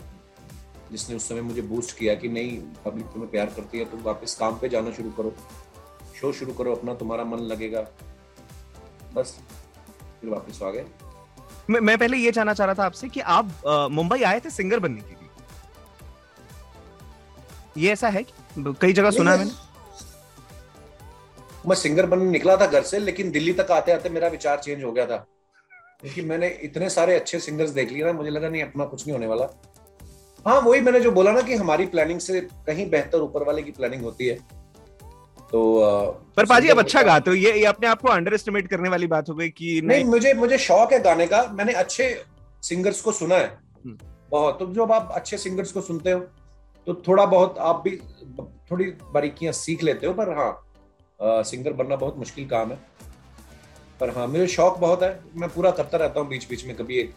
जिसने 0.91 1.17
उस 1.17 1.29
समय 1.29 1.41
मुझे 1.43 1.63
बूस्ट 1.63 1.97
किया 1.99 2.15
कि 2.15 2.29
नहीं 2.29 2.59
पब्लिक 2.85 3.07
तुम्हें 3.07 3.31
प्यार 3.31 3.47
करती 3.47 3.79
है 3.79 3.85
तुम 3.85 4.03
वापस 4.03 4.35
काम 4.35 4.59
पे 4.59 4.69
जाना 4.69 4.91
शुरू 4.91 5.11
करो। 5.11 5.35
शो 6.21 6.33
शुरू 6.33 6.53
करो 6.53 6.75
अपना 6.75 6.95
तुम्हारा 6.95 7.25
मन 7.25 7.39
लगेगा। 7.47 7.81
बस 9.15 9.39
फिर 10.21 10.31
वापस 10.31 10.63
आ 10.63 10.71
गए। 10.71 10.85
मैं, 11.71 11.99
पहले 11.99 12.17
ये 12.17 12.31
जानना 12.33 12.55
चाह 12.55 12.67
रहा 12.67 12.75
था 12.75 12.85
आपसे 12.87 13.09
कि 13.09 13.21
आप 13.21 13.89
मुंबई 13.93 14.23
आए 14.23 14.41
थे 14.41 14.51
सिंगर 14.51 14.79
बनने 14.79 15.01
के 15.01 15.18
ये 17.79 17.93
ऐसा 17.93 18.09
है 18.09 18.25
कई 18.59 18.93
जगह 18.93 19.11
सुना 19.11 19.33
है 19.33 19.39
मैंने। 19.39 19.51
मैं 21.69 21.77
सिंगर 21.77 22.07
बनने 22.07 22.31
निकला 22.31 22.57
था 22.57 22.67
घर 22.67 22.83
से 22.83 22.99
लेकिन 22.99 23.31
दिल्ली 23.31 23.53
तक 23.53 23.71
आते 23.71 23.93
आते 23.93 24.09
मेरा 24.09 24.29
विचार 24.29 24.59
चेंज 24.59 24.85
हो 24.85 24.93
गया 24.93 25.07
था। 25.07 25.27
क्योंकि 26.01 26.23
मैंने 26.23 26.49
इतने 26.63 26.91
सारे 26.91 27.15
अच्छे 27.15 27.39
सिंगर्स 27.39 27.71
देख 27.71 27.93
लिए 27.93 28.05
ना 28.05 28.13
मुझे 28.13 28.31
लगा 28.31 28.49
नहीं 28.49 28.63
अपना 28.63 28.85
कुछ 28.85 29.07
नहीं 29.07 29.13
होने 29.13 29.27
वाला। 29.27 29.45
हाँ 30.47 30.61
वही 30.61 30.81
मैंने 30.81 31.01
जो 31.01 31.11
बोला 31.11 31.33
ना 31.33 31.41
कि 31.41 31.55
हमारी 31.55 31.87
प्लानिंग 31.87 32.21
से 32.21 32.41
कहीं 32.41 32.91
बेहतर 32.91 33.21
ऊपर 33.21 33.43
वाले 33.43 33.63
की 33.63 33.71
प्लानिंग 33.71 34.03
होती 34.03 34.27
है। 34.27 34.35
तो 35.53 35.81
पर 36.37 36.47
पाजी 36.47 36.69
आप 36.69 36.79
अच्छा 36.79 37.03
गाते 37.03 37.31
हो। 37.31 37.37
ये, 37.37 37.53
ये 37.53 37.65
अपने 37.65 37.89
आप 37.89 38.01
को 38.01 38.09
अंडर 38.09 38.35
एस्टिमेट 38.35 38.69
करने 38.69 38.89
वाली 38.89 39.07
बात 39.07 39.29
हो 39.29 39.35
गई 39.35 39.49
कि 39.49 39.81
नहीं 39.85 39.99
नहीं। 40.01 40.05
मुझे 40.05 40.35
मुझे 40.35 40.59
शौक 40.59 40.93
है 40.93 41.01
गाने 41.01 41.27
का। 41.27 41.43
मैंने 41.53 41.73
अच्छे 41.73 42.25
सिंगर्स 42.63 43.01
को 43.01 43.13
सुना 43.13 43.35
है। 43.35 43.59
हम्म। 43.85 43.99
बहुत। 44.31 44.59
तो 44.59 44.75
जब 44.75 44.93
आप 44.93 45.13
अच्छे 45.15 45.39
सिंगर्स 45.39 45.73
को 45.73 45.81
सुनते 45.81 46.11
हो 46.11 46.27
तो 46.89 46.95
थोड़ा 47.09 47.25
बहुत 47.27 47.59
आप 47.61 47.83
भी 47.85 47.97
थोड़ी 48.71 48.85
बारीकियाँ 49.15 49.53
सीख 49.53 49.83
लेते 49.83 50.07
हो 50.07 50.13
पर 50.15 50.31
हाँ 50.39 51.43
सिंगर 51.45 51.73
बनना 51.81 51.97
बहुत 51.97 52.19
मुश्किल 52.19 52.47
काम 52.49 52.71
है 52.71 52.79
पर 54.01 54.11
हाँ 54.17 54.27
मुझे 54.27 54.47
शौक 54.49 54.79
बहुत 54.79 55.03
है 55.03 55.09
मैं 55.37 55.49
पूरा 55.55 55.71
करता 55.81 55.99
रहता 55.99 56.21
हूँ 56.21 56.29
बीच 56.29 56.49
बीच 56.51 56.65
में 56.67 56.75
कभी 56.77 56.99
एक, 56.99 57.15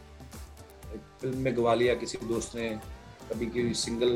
एक 0.94 1.02
फ़िल्म 1.22 1.38
में 1.38 1.56
गवा 1.58 1.74
लिया 1.74 1.94
किसी 1.96 2.18
दोस्त 2.28 2.56
ने 2.56 2.70
कभी 3.32 3.46
की 3.46 3.74
सिंगल 3.84 4.10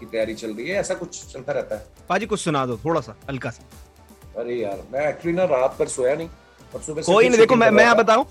की 0.00 0.06
तैयारी 0.06 0.34
चल 0.34 0.54
रही 0.54 0.68
है 0.68 0.76
ऐसा 0.80 0.94
कुछ 0.94 1.24
चलता 1.32 1.52
रहता 1.52 1.76
है 1.76 2.06
पाजी 2.08 2.26
कुछ 2.26 2.40
सुना 2.40 2.64
दो 2.66 2.76
थोड़ा 2.84 3.00
सा 3.00 3.16
हल्का 3.30 3.50
सा 3.50 4.40
अरे 4.40 4.60
यार 4.60 4.82
मैं 4.92 5.08
एक्चुअली 5.08 5.36
ना 5.36 5.44
रात 5.56 5.76
पर 5.78 5.88
सोया 5.88 6.14
नहीं 6.14 6.28
और 6.74 6.82
सुबह 6.82 7.02
कोई 7.02 7.28
नहीं 7.28 7.38
देखो 7.38 7.56
मैं 7.56 7.70
मैं। 7.70 7.94
बताऊँ 7.96 8.26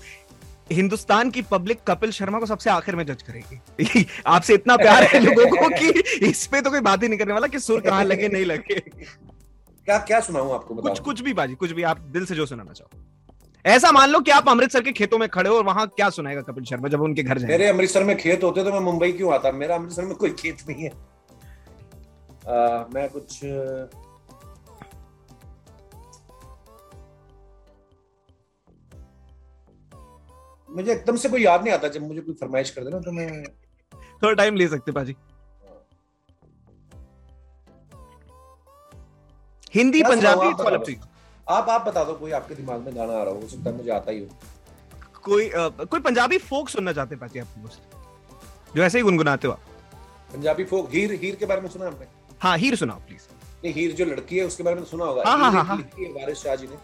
हिंदुस्तान 0.72 1.30
की 1.30 1.42
पब्लिक 1.42 1.78
कपिल 1.88 2.10
शर्मा 2.10 2.38
को 2.38 2.46
सबसे 2.46 2.70
आखिर 2.70 2.96
में 2.96 3.06
जज 3.06 3.22
करेगी। 3.22 4.06
आपसे 4.26 4.54
इतना 4.54 4.76
प्यार 4.76 5.02
है 5.02 5.20
लोगों 5.20 5.46
को 5.56 5.68
कि 5.68 5.88
इस 6.26 6.46
पे 6.46 6.60
तो 6.60 6.70
कोई 6.70 6.80
बात 6.80 7.02
ही 7.02 7.08
नहीं 7.08 7.18
करने 7.18 7.32
वाला 7.32 7.46
कि 7.46 7.58
सुर 7.58 7.80
कहाँ 7.80 8.04
लगे 8.04 8.28
नहीं 8.28 8.44
लगे। 8.44 8.80
क्या 8.80 9.98
क्या 9.98 10.20
सुनाऊं 10.20 10.54
आपको 10.54 10.74
बताओ? 10.74 10.92
कुछ 10.92 11.00
कुछ 11.00 11.20
भी 11.20 11.32
बाजी 11.32 11.54
कुछ 11.54 11.72
भी 11.72 11.82
आप 11.82 12.00
दिल 12.00 12.26
से 12.26 12.34
जो 12.34 12.46
सुनाना 12.46 12.72
चाहो। 12.72 13.06
ऐसा 13.64 13.92
मान 13.92 14.08
लो 14.10 14.20
कि 14.20 14.30
आप 14.30 14.48
अमृतसर 14.48 14.80
के 14.80 14.92
खेतों 14.92 15.18
में 15.18 15.28
खड़े 15.28 15.50
हो 15.50 15.56
और 15.56 15.64
वहाँ 15.64 15.86
क्या 15.86 16.10
सुनाएगा 16.10 16.40
कपिल 16.42 16.64
शर्मा 16.64 16.88
जब 16.88 17.00
उनके 17.00 17.22
घर 17.22 17.38
जाए 17.38 17.48
मेरे 17.48 17.66
अमृतसर 17.66 18.04
में 18.04 18.16
खेत 18.16 18.44
होते 18.44 18.64
तो 18.64 18.72
मैं 18.72 18.80
मुंबई 18.80 19.12
क्यों 19.12 19.34
आता? 19.34 19.52
मेरा 19.52 19.74
अमृतसर 19.74 20.02
में 20.02 20.14
कोई 20.14 20.30
खेत 20.30 20.56
नहीं 20.68 20.82
है। 20.82 20.90
आ, 22.48 22.84
मैं 22.94 23.08
कुछ 23.08 23.40
मुझे 30.76 30.92
एकदम 30.92 31.16
से 31.16 31.28
कोई 31.28 31.42
याद 31.44 31.62
नहीं 31.64 31.72
आता 31.74 31.88
जब 31.94 32.02
मुझे 32.08 32.20
कोई 32.20 32.34
फरमाइश 32.40 32.70
कर 32.70 32.84
देना 32.84 32.98
तो 33.00 33.12
मैं 33.12 33.28
थोड़ा 34.22 34.32
टाइम 34.32 34.56
ले 34.56 34.68
सकते 34.68 34.92
पाजी। 34.92 35.14
हिंदी 39.74 40.02
पंजाबी 40.02 40.46
आप 40.46 40.60
आप 41.48 41.68
आप 41.70 41.86
बता 41.86 42.02
दो 42.04 42.14
कोई 42.14 42.30
आपके 42.38 42.54
दिमाग 42.54 42.80
में 42.86 42.96
गाना 42.96 43.12
आ 43.12 43.22
रहा 43.22 43.34
हो 43.34 43.48
सकता 43.48 43.70
है 43.70 43.76
मुझे 43.76 43.90
आता 43.90 44.12
ही 44.12 44.20
हो। 44.20 44.28
कोई 45.24 45.48
अ, 45.48 45.68
कोई 45.68 46.00
पंजाबी 46.00 46.38
फोक 46.50 46.68
सुनना 46.68 46.92
चाहते 46.92 47.14
हैं 47.14 47.20
पाजी 47.20 47.38
आप 47.38 47.54
मुझसे 47.58 48.74
जो 48.76 48.82
ऐसे 48.82 48.98
ही 48.98 49.04
गुनगुनाते 49.04 49.46
हो 49.48 49.52
आप। 49.52 49.60
पंजाबी 50.32 50.64
फोक 50.64 50.90
हीर 50.94 51.12
हीर 51.22 51.36
के 51.36 51.46
बारे 51.46 51.60
में 51.60 51.68
सुना 51.68 51.86
आपने? 51.86 52.06
हाँ 52.42 52.56
हीर 52.58 52.76
सुनाओ 52.76 52.98
प्लीज़ 53.06 53.28
नहीं 53.64 53.72
हीर 53.74 53.92
जो 53.94 54.04
लड़की 54.04 54.38
है 54.38 54.44
उसके 54.46 54.62
बारे 54.62 54.76
में 54.76 54.84
तो 54.84 54.90
सुना 54.90 55.04
होगा। 55.04 55.22
हाँ, 55.26 55.38
हाँ, 55.38 55.50
हाँ, 55.52 55.64
हाँ। 55.64 55.76
है 55.98 56.10
वारिस 56.12 56.42
शाह 56.42 56.54
जी 56.56 56.66
ने। 56.66 56.76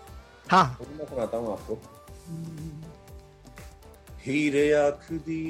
हाँ। 0.50 0.64
मैं 0.98 1.04
सुनाता 1.06 1.36
हूँ 1.36 1.52
आपको। 1.52 1.74
हीर 4.26 4.54
आखदी 4.76 5.42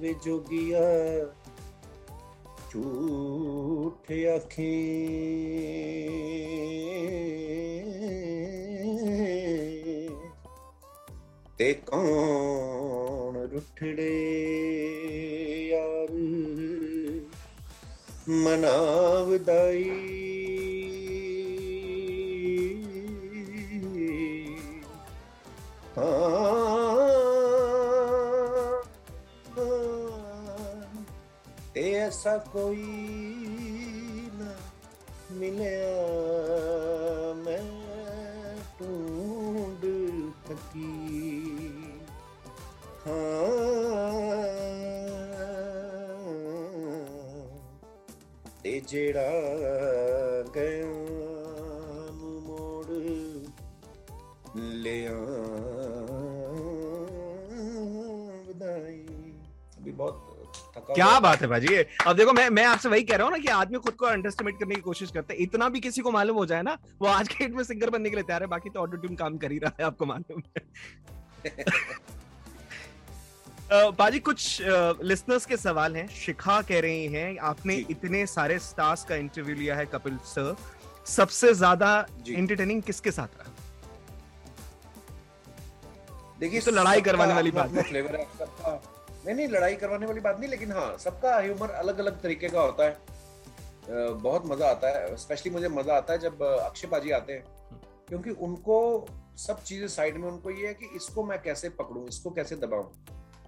वे 0.00 0.12
जोगिया 0.24 0.82
झूठ 2.70 4.12
आखे 4.34 4.74
ते 11.58 11.72
कौन 11.90 13.36
रुठड़े 13.52 14.12
यार 15.72 16.12
मनावदाई 18.44 19.84
कोई 32.52 32.82
न 34.34 34.56
मिले 35.32 35.74
मैं 37.44 37.62
ढूंढ 38.78 39.82
थकी 40.46 40.92
हाँ। 43.06 43.66
ते 48.62 48.80
जेड़ा 48.80 49.28
गया 50.56 50.86
मोड़ 52.46 52.94
ले 54.84 54.96
क्या 60.88 61.18
बात 61.20 61.40
है 61.42 61.46
भाजी 61.48 61.76
अब 61.76 62.16
देखो 62.16 62.32
मैं 62.32 62.48
मैं 62.50 62.64
आपसे 62.64 62.88
वही 62.88 63.02
कह 63.02 63.16
रहा 63.16 63.26
हूँ 63.26 63.32
ना 63.32 63.38
कि 63.38 63.48
आदमी 63.50 63.78
खुद 63.78 63.94
को 63.94 64.06
अंडरस्टिमेट 64.06 64.58
करने 64.58 64.74
की 64.74 64.80
कोशिश 64.80 65.10
करता 65.10 65.32
है। 65.32 65.38
इतना 65.42 65.68
भी 65.68 65.80
किसी 65.80 66.00
को 66.00 66.10
मालूम 66.10 66.36
हो 66.36 66.46
जाए 66.46 66.62
ना 66.62 66.76
वो 67.00 67.08
आज 67.08 67.28
के 67.28 67.34
डेट 67.38 67.54
में 67.56 67.64
सिंगर 67.64 67.90
बनने 67.90 68.10
के 68.10 68.16
लिए 68.16 68.24
तैयार 68.24 68.42
है 68.42 68.48
बाकी 68.48 68.70
तो 68.70 68.80
ऑटो 68.80 68.96
ट्यून 68.96 69.14
काम 69.16 69.36
कर 69.38 69.52
ही 69.52 69.58
रहा 69.58 69.72
है 69.80 69.86
आपको 69.86 70.06
मालूम 70.06 70.42
है। 70.46 70.62
बाजी 73.92 74.18
कुछ 74.20 74.62
लिसनर्स 75.02 75.46
के 75.46 75.56
सवाल 75.56 75.96
हैं 75.96 76.06
शिखा 76.16 76.60
कह 76.62 76.80
रही 76.80 77.06
हैं 77.12 77.38
आपने 77.44 77.74
इतने 77.90 78.26
सारे 78.28 78.58
स्टार्स 78.60 79.04
का 79.04 79.16
इंटरव्यू 79.16 79.54
लिया 79.56 79.76
है 79.76 79.86
कपिल 79.94 80.18
सर 80.26 80.56
सबसे 81.06 81.52
ज़्यादा। 81.54 82.06
एंटरटेनिंग 82.28 82.82
किसके 82.82 83.10
साथ 83.10 83.28
रहा? 83.38 83.52
देखिए 86.40 86.60
तो 86.60 86.70
लड़ाई 86.70 87.00
करवाने 87.00 87.34
वाली 87.34 87.50
बात 87.50 87.70
है। 87.72 87.82
फ्लेवर 87.82 88.16
है 88.16 88.24
सबका 88.38 88.80
नहीं 89.26 89.34
नहीं 89.36 89.48
लड़ाई 89.48 89.76
करवाने 89.76 90.06
वाली 90.06 90.20
बात 90.20 90.40
नहीं 90.40 90.50
लेकिन 90.50 90.72
हाँ 90.72 90.96
सबका 90.98 91.36
ह्यूमर 91.38 91.70
अलग 91.72 91.98
अलग 91.98 92.20
तरीके 92.22 92.48
का 92.48 92.60
होता 92.60 92.84
है। 92.84 92.96
बहुत 93.88 94.46
मज़ा 94.46 94.68
आता 94.68 94.88
है 94.88 95.16
स्पेशली 95.16 95.52
मुझे 95.52 95.68
मज़ा 95.70 95.96
आता 95.96 96.12
है 96.12 96.18
जब 96.18 96.42
अक्षय 96.42 96.88
पाजी 96.88 97.10
आते 97.10 97.32
हैं। 97.32 97.44
क्योंकि 98.08 98.30
उनको 98.30 99.06
सब 99.38 99.62
चीज़ें 99.62 99.86
साइड 99.88 100.16
में 100.16 100.28
उनको 100.28 100.50
ये 100.50 100.66
है 100.66 100.74
कि 100.74 100.90
इसको 100.96 101.24
मैं 101.24 101.40
कैसे 101.42 101.68
पकड़ूं 101.78 102.06
इसको 102.08 102.30
कैसे 102.30 102.56
दबाऊं। 102.56 102.82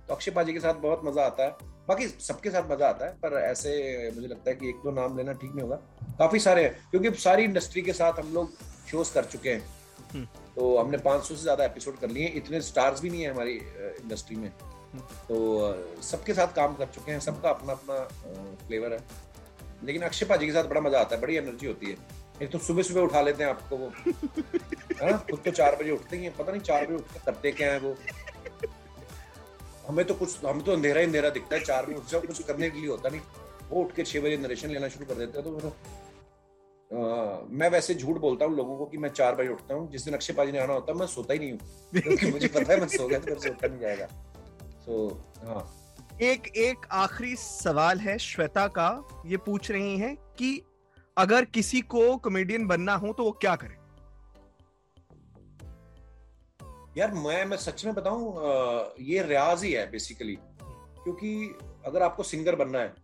तो 0.09 0.15
अक्षय 0.15 0.31
पाजी 0.31 0.53
के 0.53 0.61
साथ 0.61 0.75
बहुत 0.83 1.01
मज़ा 1.05 1.25
आता 1.25 1.45
है। 1.45 1.51
बाकी 1.89 2.07
सबके 2.09 2.51
साथ 2.51 2.71
मज़ा 2.71 2.89
आता 2.89 3.07
है 3.07 3.13
पर 3.23 3.39
ऐसे 3.41 3.71
मुझे 4.15 4.29
लगता 4.29 4.51
है 4.51 4.57
कि 4.57 4.69
एक 4.69 4.81
दो 4.85 4.91
नाम 4.93 5.17
लेना 5.17 5.33
ठीक 5.33 5.51
नहीं 5.51 5.63
होगा। 5.63 5.77
काफ़ी 6.19 6.39
सारे 6.41 6.65
हैं 6.65 6.73
क्योंकि 6.91 7.11
सारी 7.21 7.45
इंडस्ट्री 7.45 7.83
के 7.83 7.93
साथ 7.93 8.19
हम 8.21 8.33
लोग 8.35 8.51
शोज़ 8.91 9.13
कर 9.15 9.25
चुके 9.27 9.51
हैं। 9.51 10.25
तो 10.55 10.77
हमने 10.79 10.99
500 10.99 11.35
से 11.35 11.43
ज़्यादा 11.43 11.65
एपिसोड 11.65 11.99
कर 12.01 12.11
लिए 12.11 12.25
हैं। 12.25 12.35
इतने 12.35 12.61
स्टार्स 12.63 13.03
भी 13.03 13.11
नहीं 13.11 13.23
है 13.23 13.31
हमारी 13.31 13.55
इंडस्ट्री 13.55 14.37
में। 14.37 14.51
तो 14.97 16.03
सबके 16.03 16.35
साथ 16.35 16.55
काम 16.55 16.75
कर 16.75 16.87
चुके 16.87 17.13
हैं 17.13 17.21
सबका 17.21 17.51
अपना 17.51 17.73
अपना 17.73 17.97
फ्लेवर 18.67 18.93
है। 18.93 18.99
लेकिन 19.85 20.03
अक्षय 20.03 20.27
पाजी 20.27 20.47
के 20.47 20.53
साथ 20.53 20.65
बड़ा 20.65 20.81
मज़ा 20.81 21.01
आता 21.01 21.17
है 21.17 21.23
बड़ी 21.23 21.37
एनर्जी 21.37 21.67
होती 21.67 21.87
है। 21.87 21.97
एक 22.43 22.51
तो 22.51 22.59
सुबह 22.59 22.83
सुबह 22.83 23.01
उठा 23.01 23.21
लेते 23.21 23.45
हैं 23.45 23.51
आपको 23.51 23.77
वो। 23.77 23.89
है 25.03 25.11
ना 25.11 25.17
खुद 25.31 25.41
तो 25.45 25.51
चार 25.51 25.77
बजे 25.77 25.91
उठते 25.91 26.17
ही 26.17 26.25
हैं 26.25 26.37
पता 26.37 26.53
नहीं 26.53 26.61
चार 26.61 26.87
बजे 26.87 26.95
उठ 26.95 27.13
के 27.13 27.19
करते 27.27 27.53
क्या 27.53 27.73
है 27.73 27.79
वो। 27.79 27.95
हमें 29.89 30.05
तो 30.05 30.15
कुछ 30.15 30.45
हमें 30.45 30.63
तो 30.65 30.73
अंधेरा 30.73 31.01
ही 31.01 31.07
अंधेरा 31.07 31.31
दिखता 31.31 31.57
है 31.57 31.65
चार 31.65 31.87
बजे 31.87 31.95
उठ 31.95 32.11
जाओ 32.11 32.21
कुछ 32.21 32.43
करने 32.43 32.71
के 32.71 32.81
लिए 32.81 32.89
होता 32.89 33.09
नहीं। 33.09 33.21
वो 33.71 33.83
उठ 33.83 33.95
के 33.95 34.03
छह 34.03 34.21
बजे 34.21 34.37
नरेशन 34.37 34.71
लेना 34.71 34.89
शुरू 34.89 35.07
कर 35.07 35.15
देते 35.15 35.39
हैं 35.39 35.45
तो 35.45 35.59
फिर 35.59 35.71
अ, 36.91 37.47
मैं 37.51 37.69
वैसे 37.71 37.95
झूठ 37.95 38.17
बोलता 38.17 38.45
हूँ 38.45 38.57
लोगों 38.57 38.77
को 38.77 38.85
कि 38.87 38.99
मैं 38.99 39.09
चार 39.11 39.35
बजे 39.35 39.49
उठता 39.49 39.75
हूँ। 39.75 39.91
जिस 39.93 40.05
दिन 40.05 40.15
अक्षय 40.15 40.33
पाजी 40.33 40.53
ने 40.53 40.59
आना 40.59 40.73
होता 40.73 40.93
है 40.93 40.99
मैं 40.99 41.07
सोता 41.07 41.33
ही 41.33 41.39
नहीं 41.39 41.51
हूँ। 41.53 41.59
क्योंकि 42.03 42.31
मुझे 42.31 42.49
पता 42.49 42.73
है 42.73 42.81
मैं 42.81 42.87
सो 42.89 43.09
गया 43.09 43.19
तो 43.19 43.27
फिर 43.27 43.39
सोता 43.39 43.69
नहीं 43.69 43.81
जाएगा। 43.81 44.07
सो 44.89 45.07
हाँ। 45.47 45.63
एक 46.23 46.47
एक 46.57 46.87
आखिरी 46.93 47.35
सवाल 47.37 47.99
है 47.99 48.17
श्वेता 48.19 48.67
का 48.69 48.89
ये 49.27 49.37
पूछ 49.37 49.71
रही 49.71 49.97
हैं 49.99 50.15
कि 50.39 50.63
अगर 51.17 51.45
किसी 51.45 51.81
को 51.81 52.17
कॉमेडियन 52.17 52.67
बनना 52.67 52.95
हो 52.95 53.13
तो 53.13 53.25
वो 53.25 53.31
क्या 53.41 53.55
करे? 53.57 53.77
यार 56.99 57.13
मैं 57.15 57.45
मैं 57.45 57.57
सच 57.57 57.85
में 57.85 57.95
बताऊँ 57.95 58.95
ये 59.01 59.23
रियाज 59.23 59.65
ही 59.65 59.73
है 59.73 59.91
बेसिकली 59.91 60.37
क्योंकि 60.63 61.33
अगर 61.87 62.03
आपको 62.03 62.23
सिंगर 62.23 62.57
बनना 62.57 62.79
है 62.79 62.95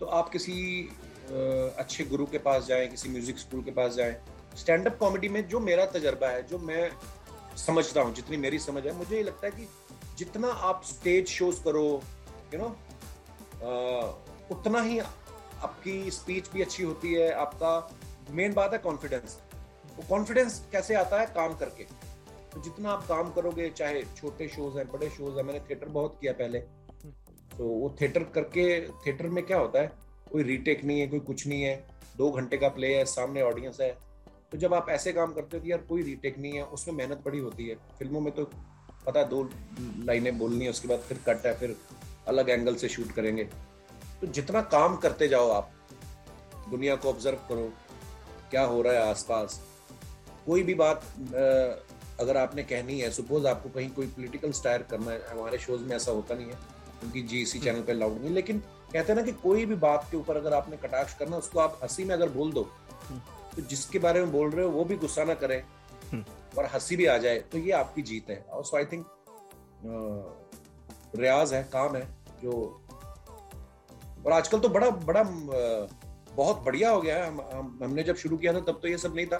तो 0.00 0.06
आप 0.06 0.28
किसी 0.28 0.88
अच्छे 1.30 2.04
गुरु 2.04 2.26
के 2.26 2.38
पास 2.38 2.66
जाएँ 2.66 2.88
किसी 2.88 3.08
म्यूज़िक 3.08 3.38
स्कूल 3.38 3.62
के 3.62 3.70
पास 3.70 3.94
जाएँ। 3.94 4.16
स्टैंड 4.56 4.86
अप 4.86 4.96
कॉमेडी 4.98 5.28
में 5.28 5.46
जो 5.48 5.60
मेरा 5.60 5.84
तजर्बा 5.86 6.28
है 6.28 6.42
जो 6.46 6.58
मैं 6.58 6.90
समझता 7.66 8.00
हूँ 8.00 8.14
जितनी 8.14 8.36
मेरी 8.36 8.58
समझ 8.58 8.86
है 8.86 8.96
मुझे 8.96 9.16
ये 9.16 9.22
लगता 9.22 9.46
है 9.46 9.52
कि 9.52 9.68
जितना 10.20 10.48
आप 10.68 10.82
स्टेज 10.84 11.28
शोज़ 11.28 11.62
करो 11.64 11.84
यू 12.54 12.60
नो 12.60 12.66
उतना 14.50 14.80
ही 14.82 14.98
आपकी 14.98 16.10
स्पीच 16.10 16.50
भी 16.52 16.62
अच्छी 16.62 16.82
होती 16.82 17.12
है, 17.14 17.30
आपका 17.32 17.70
मेन 18.30 18.52
बात 18.52 18.72
है 18.72 18.78
कॉन्फिडेंस 18.78 19.38
वो 19.90 20.04
कॉन्फिडेंस 20.08 20.60
कैसे 20.72 20.94
आता 20.94 21.20
है? 21.20 21.26
काम 21.26 21.54
करके। 21.56 21.84
तो 22.52 22.60
जितना 22.62 22.90
आप 22.90 23.06
काम 23.06 23.30
करोगे, 23.32 23.68
चाहे 23.70 24.02
छोटे 24.16 24.48
शोज़ 24.48 24.78
हैं, 24.78 24.86
बड़े 24.92 25.08
शोज़ 25.10 25.36
हैं, 25.36 25.42
मैंने 25.44 25.60
थिएटर 25.60 25.88
बहुत 25.88 26.16
किया 26.20 26.32
पहले। 26.32 26.58
तो 27.50 27.64
वो 27.64 27.94
थिएटर 28.00 28.24
करके 28.34 28.64
थिएटर 28.96 29.26
में 29.28 29.44
क्या 29.46 29.58
होता 29.58 29.80
है? 29.80 29.92
कोई 30.32 30.42
रीटेक 30.42 30.84
नहीं 30.84 31.00
है, 31.00 31.06
कोई 31.06 31.20
कुछ 31.20 31.46
नहीं 31.46 31.62
है। 31.62 31.74
दो 32.16 32.30
घंटे 32.30 32.56
का 32.56 32.68
प्ले 32.68 32.94
है, 32.94 33.04
सामने 33.06 33.42
ऑडियंस 33.42 33.80
है। 33.80 33.90
तो 34.52 34.58
जब 34.58 34.74
आप 34.74 34.88
ऐसे 34.90 35.12
काम 35.12 35.32
करते 35.32 35.56
हो 35.56 35.62
तो 35.62 35.68
यार 35.68 35.80
कोई 35.88 36.02
रीटेक 36.02 36.38
नहीं 36.38 36.52
है, 36.52 36.64
उसमें 36.64 36.94
मेहनत 36.94 37.22
बड़ी 37.24 37.38
होती 37.38 37.68
है। 37.68 37.74
फ़िल्मों 37.98 38.20
में 38.20 38.32
तो 38.34 38.50
पता 39.06 39.20
है 39.20 39.28
दो 39.28 39.42
लाइनें 40.04 40.38
बोलनी 40.38 40.64
है 40.64 40.70
उसके 40.70 40.88
बाद 40.88 40.98
फिर 40.98 41.18
कट 41.28 41.46
है 41.46 41.54
फिर 41.58 41.76
अलग 42.28 42.50
एंगल 42.50 42.74
से 42.74 42.88
शूट 42.88 43.12
करेंगे। 43.12 43.44
तो 44.20 44.26
जितना 44.28 44.60
काम 44.72 44.96
करते 44.96 45.28
जाओ 45.28 45.50
आप 45.50 45.70
दुनिया 46.70 46.96
को 46.96 47.08
ऑब्ज़र्व 47.08 47.36
करो 47.48 47.72
क्या 48.50 48.62
हो 48.64 48.82
रहा 48.82 48.92
है 48.92 49.10
आसपास। 49.10 49.60
कोई 50.46 50.62
भी 50.62 50.74
बात 50.74 51.02
अगर 52.20 52.36
आपने 52.36 52.62
कहनी 52.62 52.98
है 53.00 53.10
सपोज़ 53.10 53.46
आपको 53.46 53.68
कहीं 53.68 53.90
कोई 53.90 54.06
पॉलिटिकल 54.06 54.52
स्टायर 54.52 54.82
करना 54.82 55.10
है 55.10 55.22
हमारे 55.30 55.58
शोज़ 55.58 55.82
में 55.82 55.96
ऐसा 55.96 56.12
होता 56.12 56.34
नहीं 56.34 56.46
है 56.46 56.58
क्योंकि 57.00 57.22
जी 57.22 57.40
इसी 57.42 57.58
चैनल 57.58 57.82
पे 57.82 57.92
लाउड 57.92 58.20
नहीं 58.20 58.30
लेकिन 58.30 58.58
कहते 58.92 59.12
हैं 59.12 59.16
ना 59.16 59.22
कि 59.22 59.32
कोई 59.32 59.64
भी 59.66 59.74
बात 59.78 60.06
के 60.10 60.16
ऊपर 60.16 60.36
अगर 60.36 60.54
आपने 60.54 60.76
कटाक्ष 60.76 61.14
करना 61.14 61.36
उसको 61.36 61.60
आप 61.60 61.78
हँसी 61.82 62.04
में 62.04 62.14
अगर 62.14 62.28
बोल 62.28 62.52
दो 62.52 62.62
तो 63.56 63.62
जिसके 63.62 63.98
बारे 63.98 64.20
में 64.20 64.32
बोल 64.32 64.50
रहे 64.50 64.64
हो 64.64 64.70
वो 64.70 64.84
भी 64.84 64.96
गुस्सा 64.96 65.24
ना 65.24 65.34
करे। 65.34 65.62
और 66.58 66.66
हँसी 66.74 66.96
भी 66.96 67.06
आ 67.06 67.16
जाए 67.18 67.38
तो 67.52 67.58
ये 67.58 67.72
आपकी 67.72 68.02
जीत 68.02 68.30
है। 68.30 68.36
और 68.50 68.64
सो 68.64 68.76
आई 68.76 68.84
थिंक 68.84 69.06
रियाज 71.16 71.52
है 71.54 71.62
काम 71.72 71.96
है 71.96 72.06
जो 72.42 72.52
और 74.26 74.32
आजकल 74.32 74.58
तो 74.58 74.68
बड़ा 74.68 74.90
बड़ा 74.90 75.22
बहुत 75.22 76.62
बढ़िया 76.64 76.90
हो 76.90 77.00
गया 77.00 77.16
है। 77.16 77.26
हम, 77.28 77.40
हम 77.52 77.78
हमने 77.82 78.02
जब 78.02 78.16
शुरू 78.16 78.36
किया 78.36 78.52
था 78.54 78.60
तब 78.60 78.78
तो 78.82 78.88
ये 78.88 78.98
सब 78.98 79.14
नहीं 79.16 79.26
था। 79.26 79.36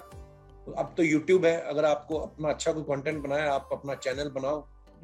अब 0.78 0.94
तो 0.96 1.02
यूट्यूब 1.02 1.44
है 1.44 1.61
अगर 1.61 1.85
आपको 1.85 2.18
अपना 2.18 2.48
अच्छा 2.48 2.72
कोई 2.72 2.83
कंटेंट 2.85 3.22
बनाए 3.22 3.48
आप 3.48 3.68
अपना 3.72 3.94
चैनल 3.96 4.28
बनाओ 4.30 4.61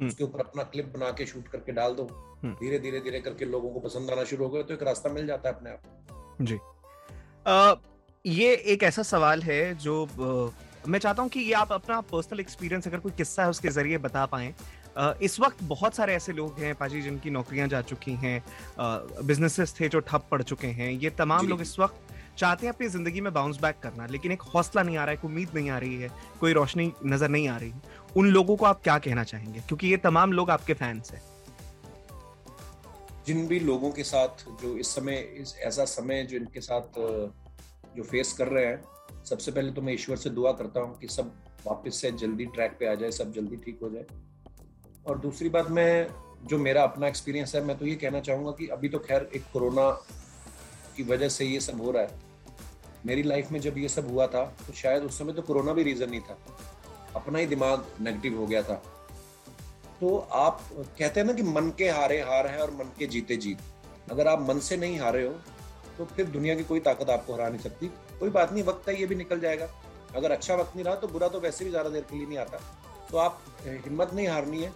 उसके 0.07 0.23
ऊपर 0.23 0.39
अपना 0.39 0.63
क्लिप 0.63 0.91
बना 0.95 1.09
के 1.11 1.25
शूट 1.25 1.47
करके 1.47 1.71
डाल 1.71 1.93
दो 1.93 2.03
हम्म। 2.43 2.53
धीरे 2.53 2.79
धीरे 2.79 2.99
धीरे 2.99 3.19
करके 3.19 3.45
लोगों 3.45 3.69
को 3.69 3.79
पसंद 3.79 4.11
आना 4.11 4.23
शुरू 4.23 4.43
हो 4.45 4.49
गया 4.49 4.63
तो 4.63 4.73
एक 4.73 4.83
रास्ता 4.83 5.09
मिल 5.09 5.27
जाता 5.27 5.49
है 5.49 5.55
अपने 5.55 5.69
आप। 5.69 6.37
जी। 6.41 6.57
अ, 7.45 7.75
ये 8.25 8.53
एक 8.73 8.83
ऐसा 8.83 9.03
सवाल 9.03 9.41
है 9.43 9.75
जो 9.75 10.05
मैं 10.87 10.99
चाहता 10.99 11.21
हूँ 11.21 11.29
कि 11.29 11.39
ये 11.39 11.53
आप 11.53 11.71
अपना 11.71 11.99
पर्सनल 12.09 12.39
एक्सपीरियंस 12.39 12.87
अगर 12.87 12.99
कोई 12.99 13.11
किस्सा 13.11 13.43
है 13.43 13.49
उसके 13.49 13.69
ज़रिए 13.69 13.97
बता 13.99 14.25
पाएँ। 14.25 14.53
इस 15.21 15.39
वक्त 15.39 15.63
बहुत 15.63 15.95
सारे 15.95 16.13
ऐसे 16.15 16.33
लोग 16.33 16.59
हैं 16.59 16.73
पाजी 16.75 17.01
जिनकी 17.01 17.29
नौकरियाँ 17.29 17.67
जा 17.67 17.81
चुकी 17.83 18.13
हैं 18.15 18.41
बिजनेसेस 18.79 19.75
थे 19.79 19.89
जो 19.89 19.99
ठप 20.01 20.27
पड़ 20.31 20.41
चुके 20.43 20.67
हैं। 20.79 20.91
ये 20.91 21.09
तमाम 21.19 21.47
लोग 21.47 21.61
इस 21.61 21.77
वक्त 21.79 22.13
चाहते 22.37 22.65
हैं 22.65 22.73
अपनी 22.73 22.87
ज़िंदगी 22.87 23.21
में 23.21 23.33
बाउंस 23.33 23.59
बैक 23.61 23.79
करना 23.83 24.05
लेकिन 24.07 24.31
एक 24.31 24.41
हौसला 24.53 24.83
नहीं 24.83 24.97
आ 24.97 25.03
रहा 25.03 25.11
है 25.11 25.17
कोई 25.17 25.31
उम्मीद 25.31 25.49
नहीं 25.55 25.69
आ 25.69 25.77
रही 25.77 25.95
है 25.95 26.09
कोई 26.39 26.53
रोशनी 26.53 26.91
नज़र 27.05 27.29
नहीं 27.29 27.47
आ 27.49 27.57
रही। 27.57 27.73
उन 28.17 28.29
लोगों 28.31 28.55
को 28.57 28.65
आप 28.65 28.81
क्या 28.83 28.97
कहना 28.99 29.23
चाहेंगे? 29.23 29.59
क्योंकि 29.59 29.87
ये 29.87 29.97
तमाम 29.99 30.33
लोग 30.33 30.49
आपके 30.51 30.73
फैंस 30.73 31.11
हैं। 31.11 31.21
जिन 33.27 33.47
भी 33.47 33.59
लोगों 33.59 33.91
के 33.91 34.03
साथ 34.05 34.45
जो 34.61 34.77
इस 34.77 34.95
समय 34.95 35.17
इस 35.41 35.55
ऐसा 35.61 35.85
समय 35.87 36.23
जो 36.23 36.37
इनके 36.37 36.61
साथ 36.61 36.99
जो 37.95 38.03
फेस 38.03 38.33
कर 38.33 38.47
रहे 38.47 38.65
हैं 38.65 38.81
सबसे 39.25 39.51
पहले 39.51 39.71
तो 39.71 39.81
मैं 39.81 39.93
ईश्वर 39.93 40.17
से 40.17 40.29
दुआ 40.29 40.51
करता 40.51 40.79
हूँ 40.79 40.97
कि 40.99 41.07
सब 41.07 41.31
वापस 41.65 42.01
से 42.01 42.11
जल्दी 42.11 42.45
ट्रैक 42.45 42.77
पे 42.79 42.87
आ 42.87 42.93
जाए, 42.95 43.11
सब 43.11 43.31
जल्दी 43.33 43.55
ठीक 43.55 43.79
हो 43.83 43.89
जाए। 43.89 44.05
और 45.07 45.17
दूसरी 45.19 45.49
बात, 45.49 45.69
मैं, 45.69 46.07
जो 46.45 46.57
मेरा 46.57 46.83
अपना 46.83 47.07
एक्सपीरियंस 47.07 47.55
है, 47.55 47.63
मैं 47.63 47.77
तो 47.77 47.85
ये 47.85 47.95
कहना 47.95 48.19
चाहूँगा 48.19 48.51
कि 48.51 48.67
अभी 48.67 48.89
तो 48.89 48.99
खैर 48.99 49.29
एक 49.35 49.43
कोरोना 49.53 49.89
की 50.97 51.03
वजह 51.03 51.29
से 51.29 51.45
ये 51.45 51.59
सब 51.59 51.81
हो 51.81 51.91
रहा 51.91 52.03
है। 52.03 52.25
मेरी 53.05 53.23
लाइफ 53.23 53.51
में 53.51 53.59
जब 53.59 53.77
ये 53.77 53.89
सब 53.89 54.09
हुआ 54.11 54.27
था 54.27 54.43
तो 54.67 54.73
शायद 54.73 55.03
उस 55.03 55.17
समय 55.19 55.33
तो 55.33 55.41
कोरोना 55.41 55.73
भी 55.73 55.83
रीजन 55.83 56.09
नहीं 56.09 56.21
था। 56.21 56.37
अपना 57.15 57.39
ही 57.39 57.45
दिमाग 57.45 57.85
नेगेटिव 58.01 58.37
हो 58.39 58.47
गया 58.47 58.61
था। 58.63 58.75
तो 59.99 60.17
आप 60.17 60.61
कहते 60.73 61.19
हैं 61.19 61.27
ना 61.27 61.33
कि 61.33 61.43
मन 61.43 61.71
के 61.77 61.89
हारे 61.89 62.19
हार 62.21 62.47
है 62.47 62.61
और 62.61 62.71
मन 62.71 62.91
के 62.99 63.05
जीते 63.07 63.37
जीत। 63.37 63.59
अगर 64.11 64.27
आप 64.27 64.41
मन 64.49 64.59
से 64.59 64.77
नहीं 64.77 64.99
हारे 64.99 65.25
हो 65.25 65.33
तो 65.97 66.05
फिर 66.07 66.25
दुनिया 66.29 66.55
की 66.55 66.63
कोई 66.63 66.79
ताकत 66.81 67.09
आपको 67.09 67.33
हरा 67.33 67.49
नहीं 67.49 67.61
सकती। 67.61 67.87
कोई 68.19 68.29
बात 68.31 68.51
नहीं 68.53 68.63
वक्त 68.63 68.89
है 68.89 68.99
ये 68.99 69.05
भी 69.05 69.15
निकल 69.15 69.39
जाएगा। 69.39 69.69
अगर 70.15 70.31
अच्छा 70.31 70.55
वक्त 70.55 70.75
नहीं 70.75 70.85
रहा 70.85 70.95
तो 70.95 71.07
बुरा 71.07 71.27
तो 71.27 71.39
वैसे 71.39 71.65
भी 71.65 71.71
ज़्यादा 71.71 71.89
देर 71.89 72.05
के 72.09 72.17
लिए 72.17 72.27
नहीं 72.27 72.37
आता। 72.37 72.57
तो 73.11 73.17
आप 73.17 73.41
हिम्मत 73.65 74.13
नहीं 74.13 74.27
हारनी 74.27 74.63
है 74.63 74.71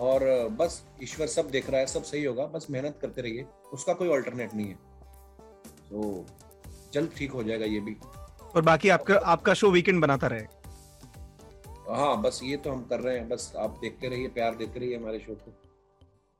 और 0.00 0.24
बस 0.58 0.82
ईश्वर 1.02 1.26
सब 1.28 1.50
देख 1.50 1.70
रहा 1.70 1.80
है 1.80 1.86
सब 1.86 2.02
सही 2.04 2.24
होगा 2.24 2.46
बस 2.48 2.66
मेहनत 2.70 2.98
करते 3.02 3.22
रहिए 3.22 3.46
उसका 3.72 3.92
कोई 3.94 4.08
ऑल्टरनेट 4.10 4.54
नहीं 4.54 4.66
है। 4.66 4.74
तो 5.90 6.24
जल्द 6.92 7.10
ठीक 7.16 7.32
हो 7.32 7.42
जाएगा 7.42 7.66
ये 7.66 7.80
भी। 7.80 7.96
और 8.54 8.62
बाकी 8.62 8.88
आपका 8.90 9.16
आपका 9.32 9.54
शो 9.54 9.70
वीकेंड 9.70 10.00
बनाता 10.02 10.26
रहे। 10.26 10.46
हाँ 11.90 12.20
बस 12.22 12.40
ये 12.44 12.56
तो 12.56 12.70
हम 12.70 12.82
कर 12.90 13.00
रहे 13.00 13.16
हैं 13.18 13.28
बस 13.28 13.52
आप 13.58 13.78
देखते 13.82 14.08
रहिए 14.08 14.28
प्यार 14.30 14.54
देते 14.54 14.80
रहिए 14.80 14.96
हमारे 14.96 15.18
शो 15.18 15.34
को। 15.34 15.52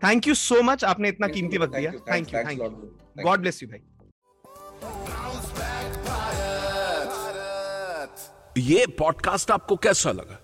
थैंक 0.03 0.27
यू 0.29 0.35
सो 0.37 0.63
मच 0.63 0.85
आपने 0.85 1.09
इतना 1.09 1.29
कीमती 1.29 1.59
वक्त 1.59 1.75
दिया। 1.75 1.93
Thank 1.93 2.35
you 2.35 2.39
thank 2.39 2.61
you 2.61 3.25
God 3.25 3.41
bless 3.41 3.63
you 3.63 3.69
भाई। 3.69 3.83
ये 8.59 8.87
पॉडकास्ट 8.99 9.51
आपको 9.51 9.77
कैसा 9.77 10.11
लगा? 10.11 10.39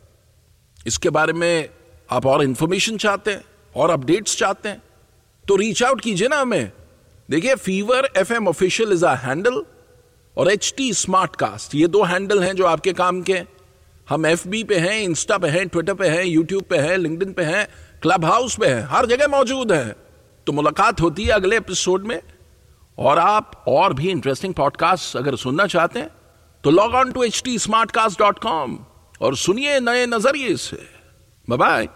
इसके 0.86 1.10
बारे 1.10 1.32
में 1.32 1.68
आप 2.10 2.26
और 2.26 2.42
इंफॉर्मेशन 2.42 2.96
चाहते 2.96 3.30
हैं, 3.30 3.44
और 3.76 3.90
अपडेट्स 3.90 4.36
चाहते 4.38 4.68
हैं 4.68 4.82
तो 5.44 5.56
रीच 5.56 5.82
आउट 5.82 6.00
कीजिए 6.00 6.28
ना 6.28 6.36
हमें। 6.36 6.72
देखिए 7.30 7.54
Fever 7.54 8.08
F 8.16 8.32
M 8.32 8.48
official 8.48 8.92
is 8.92 9.04
handle 9.06 9.62
और 10.36 10.50
एच 10.50 10.72
टी 10.76 10.92
स्मार्ट 10.94 11.36
कास्ट 11.36 11.74
ये 11.74 11.86
दो 11.88 12.02
हैंडल 12.04 12.42
हैं 12.42 12.54
जो 12.56 12.66
आपके 12.66 12.92
काम 12.92 13.20
के 13.22 13.40
हम 14.08 14.26
एफ़ 14.26 14.46
बी 14.48 14.62
पे 14.64 14.78
हैं 14.78 15.00
इंस्टा 15.00 15.38
पे 15.38 15.48
हैं 15.48 15.66
ट्विटर 15.68 15.94
पे 15.94 16.08
हैं 16.08 16.24
यूट्यूब 16.24 16.62
पे 16.62 16.78
हैं 16.78 16.96
लिंकडिन 16.96 17.32
पे 17.32 17.42
हैं 17.42 17.66
क्लब 18.02 18.24
हाउस 18.24 18.56
पे 18.58 18.66
हैं, 18.66 18.82
हर 18.82 19.06
जगह 19.06 19.28
मौजूद 19.28 19.72
हैं। 19.72 19.94
तो 20.46 20.52
मुलाकात 20.52 21.00
होती 21.00 21.24
है 21.24 21.32
अगले 21.32 21.56
एपिसोड 21.56 22.06
में, 22.06 22.20
और 22.98 23.18
आप 23.18 23.64
और 23.68 23.92
भी 23.92 24.10
इंटरेस्टिंग 24.10 24.54
पॉडकास्ट 24.54 25.16
अगर 25.16 25.36
सुनना 25.36 25.66
चाहते 25.66 26.00
हैं 26.00 26.10
तो 26.66 26.70
log 26.70 26.94
on 26.94 27.10
to 27.12 27.22
H 27.22 27.40
T 27.44 27.58
Smartcast 27.90 28.18
dot 28.18 28.38
com 28.38 28.78
और 29.20 29.36
सुनिए 29.36 29.78
नए 29.80 30.06
नज़रिए 30.06 30.56
से। 30.56 30.78
बाय 31.48 31.88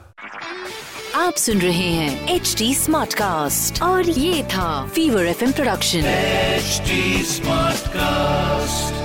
आप 1.15 1.35
सुन 1.35 1.59
रहे 1.59 1.89
हैं 1.89 2.35
एच 2.35 2.55
टी 2.59 2.75
स्मार्ट 2.75 3.15
कास्ट 3.15 3.83
और 3.83 4.11
ये 4.11 4.45
था 4.45 4.87
Fever 4.87 5.27
F 5.27 5.45
production 5.45 5.99
H 5.99 6.83
smart 7.27 7.77
Smartcast. 7.77 9.00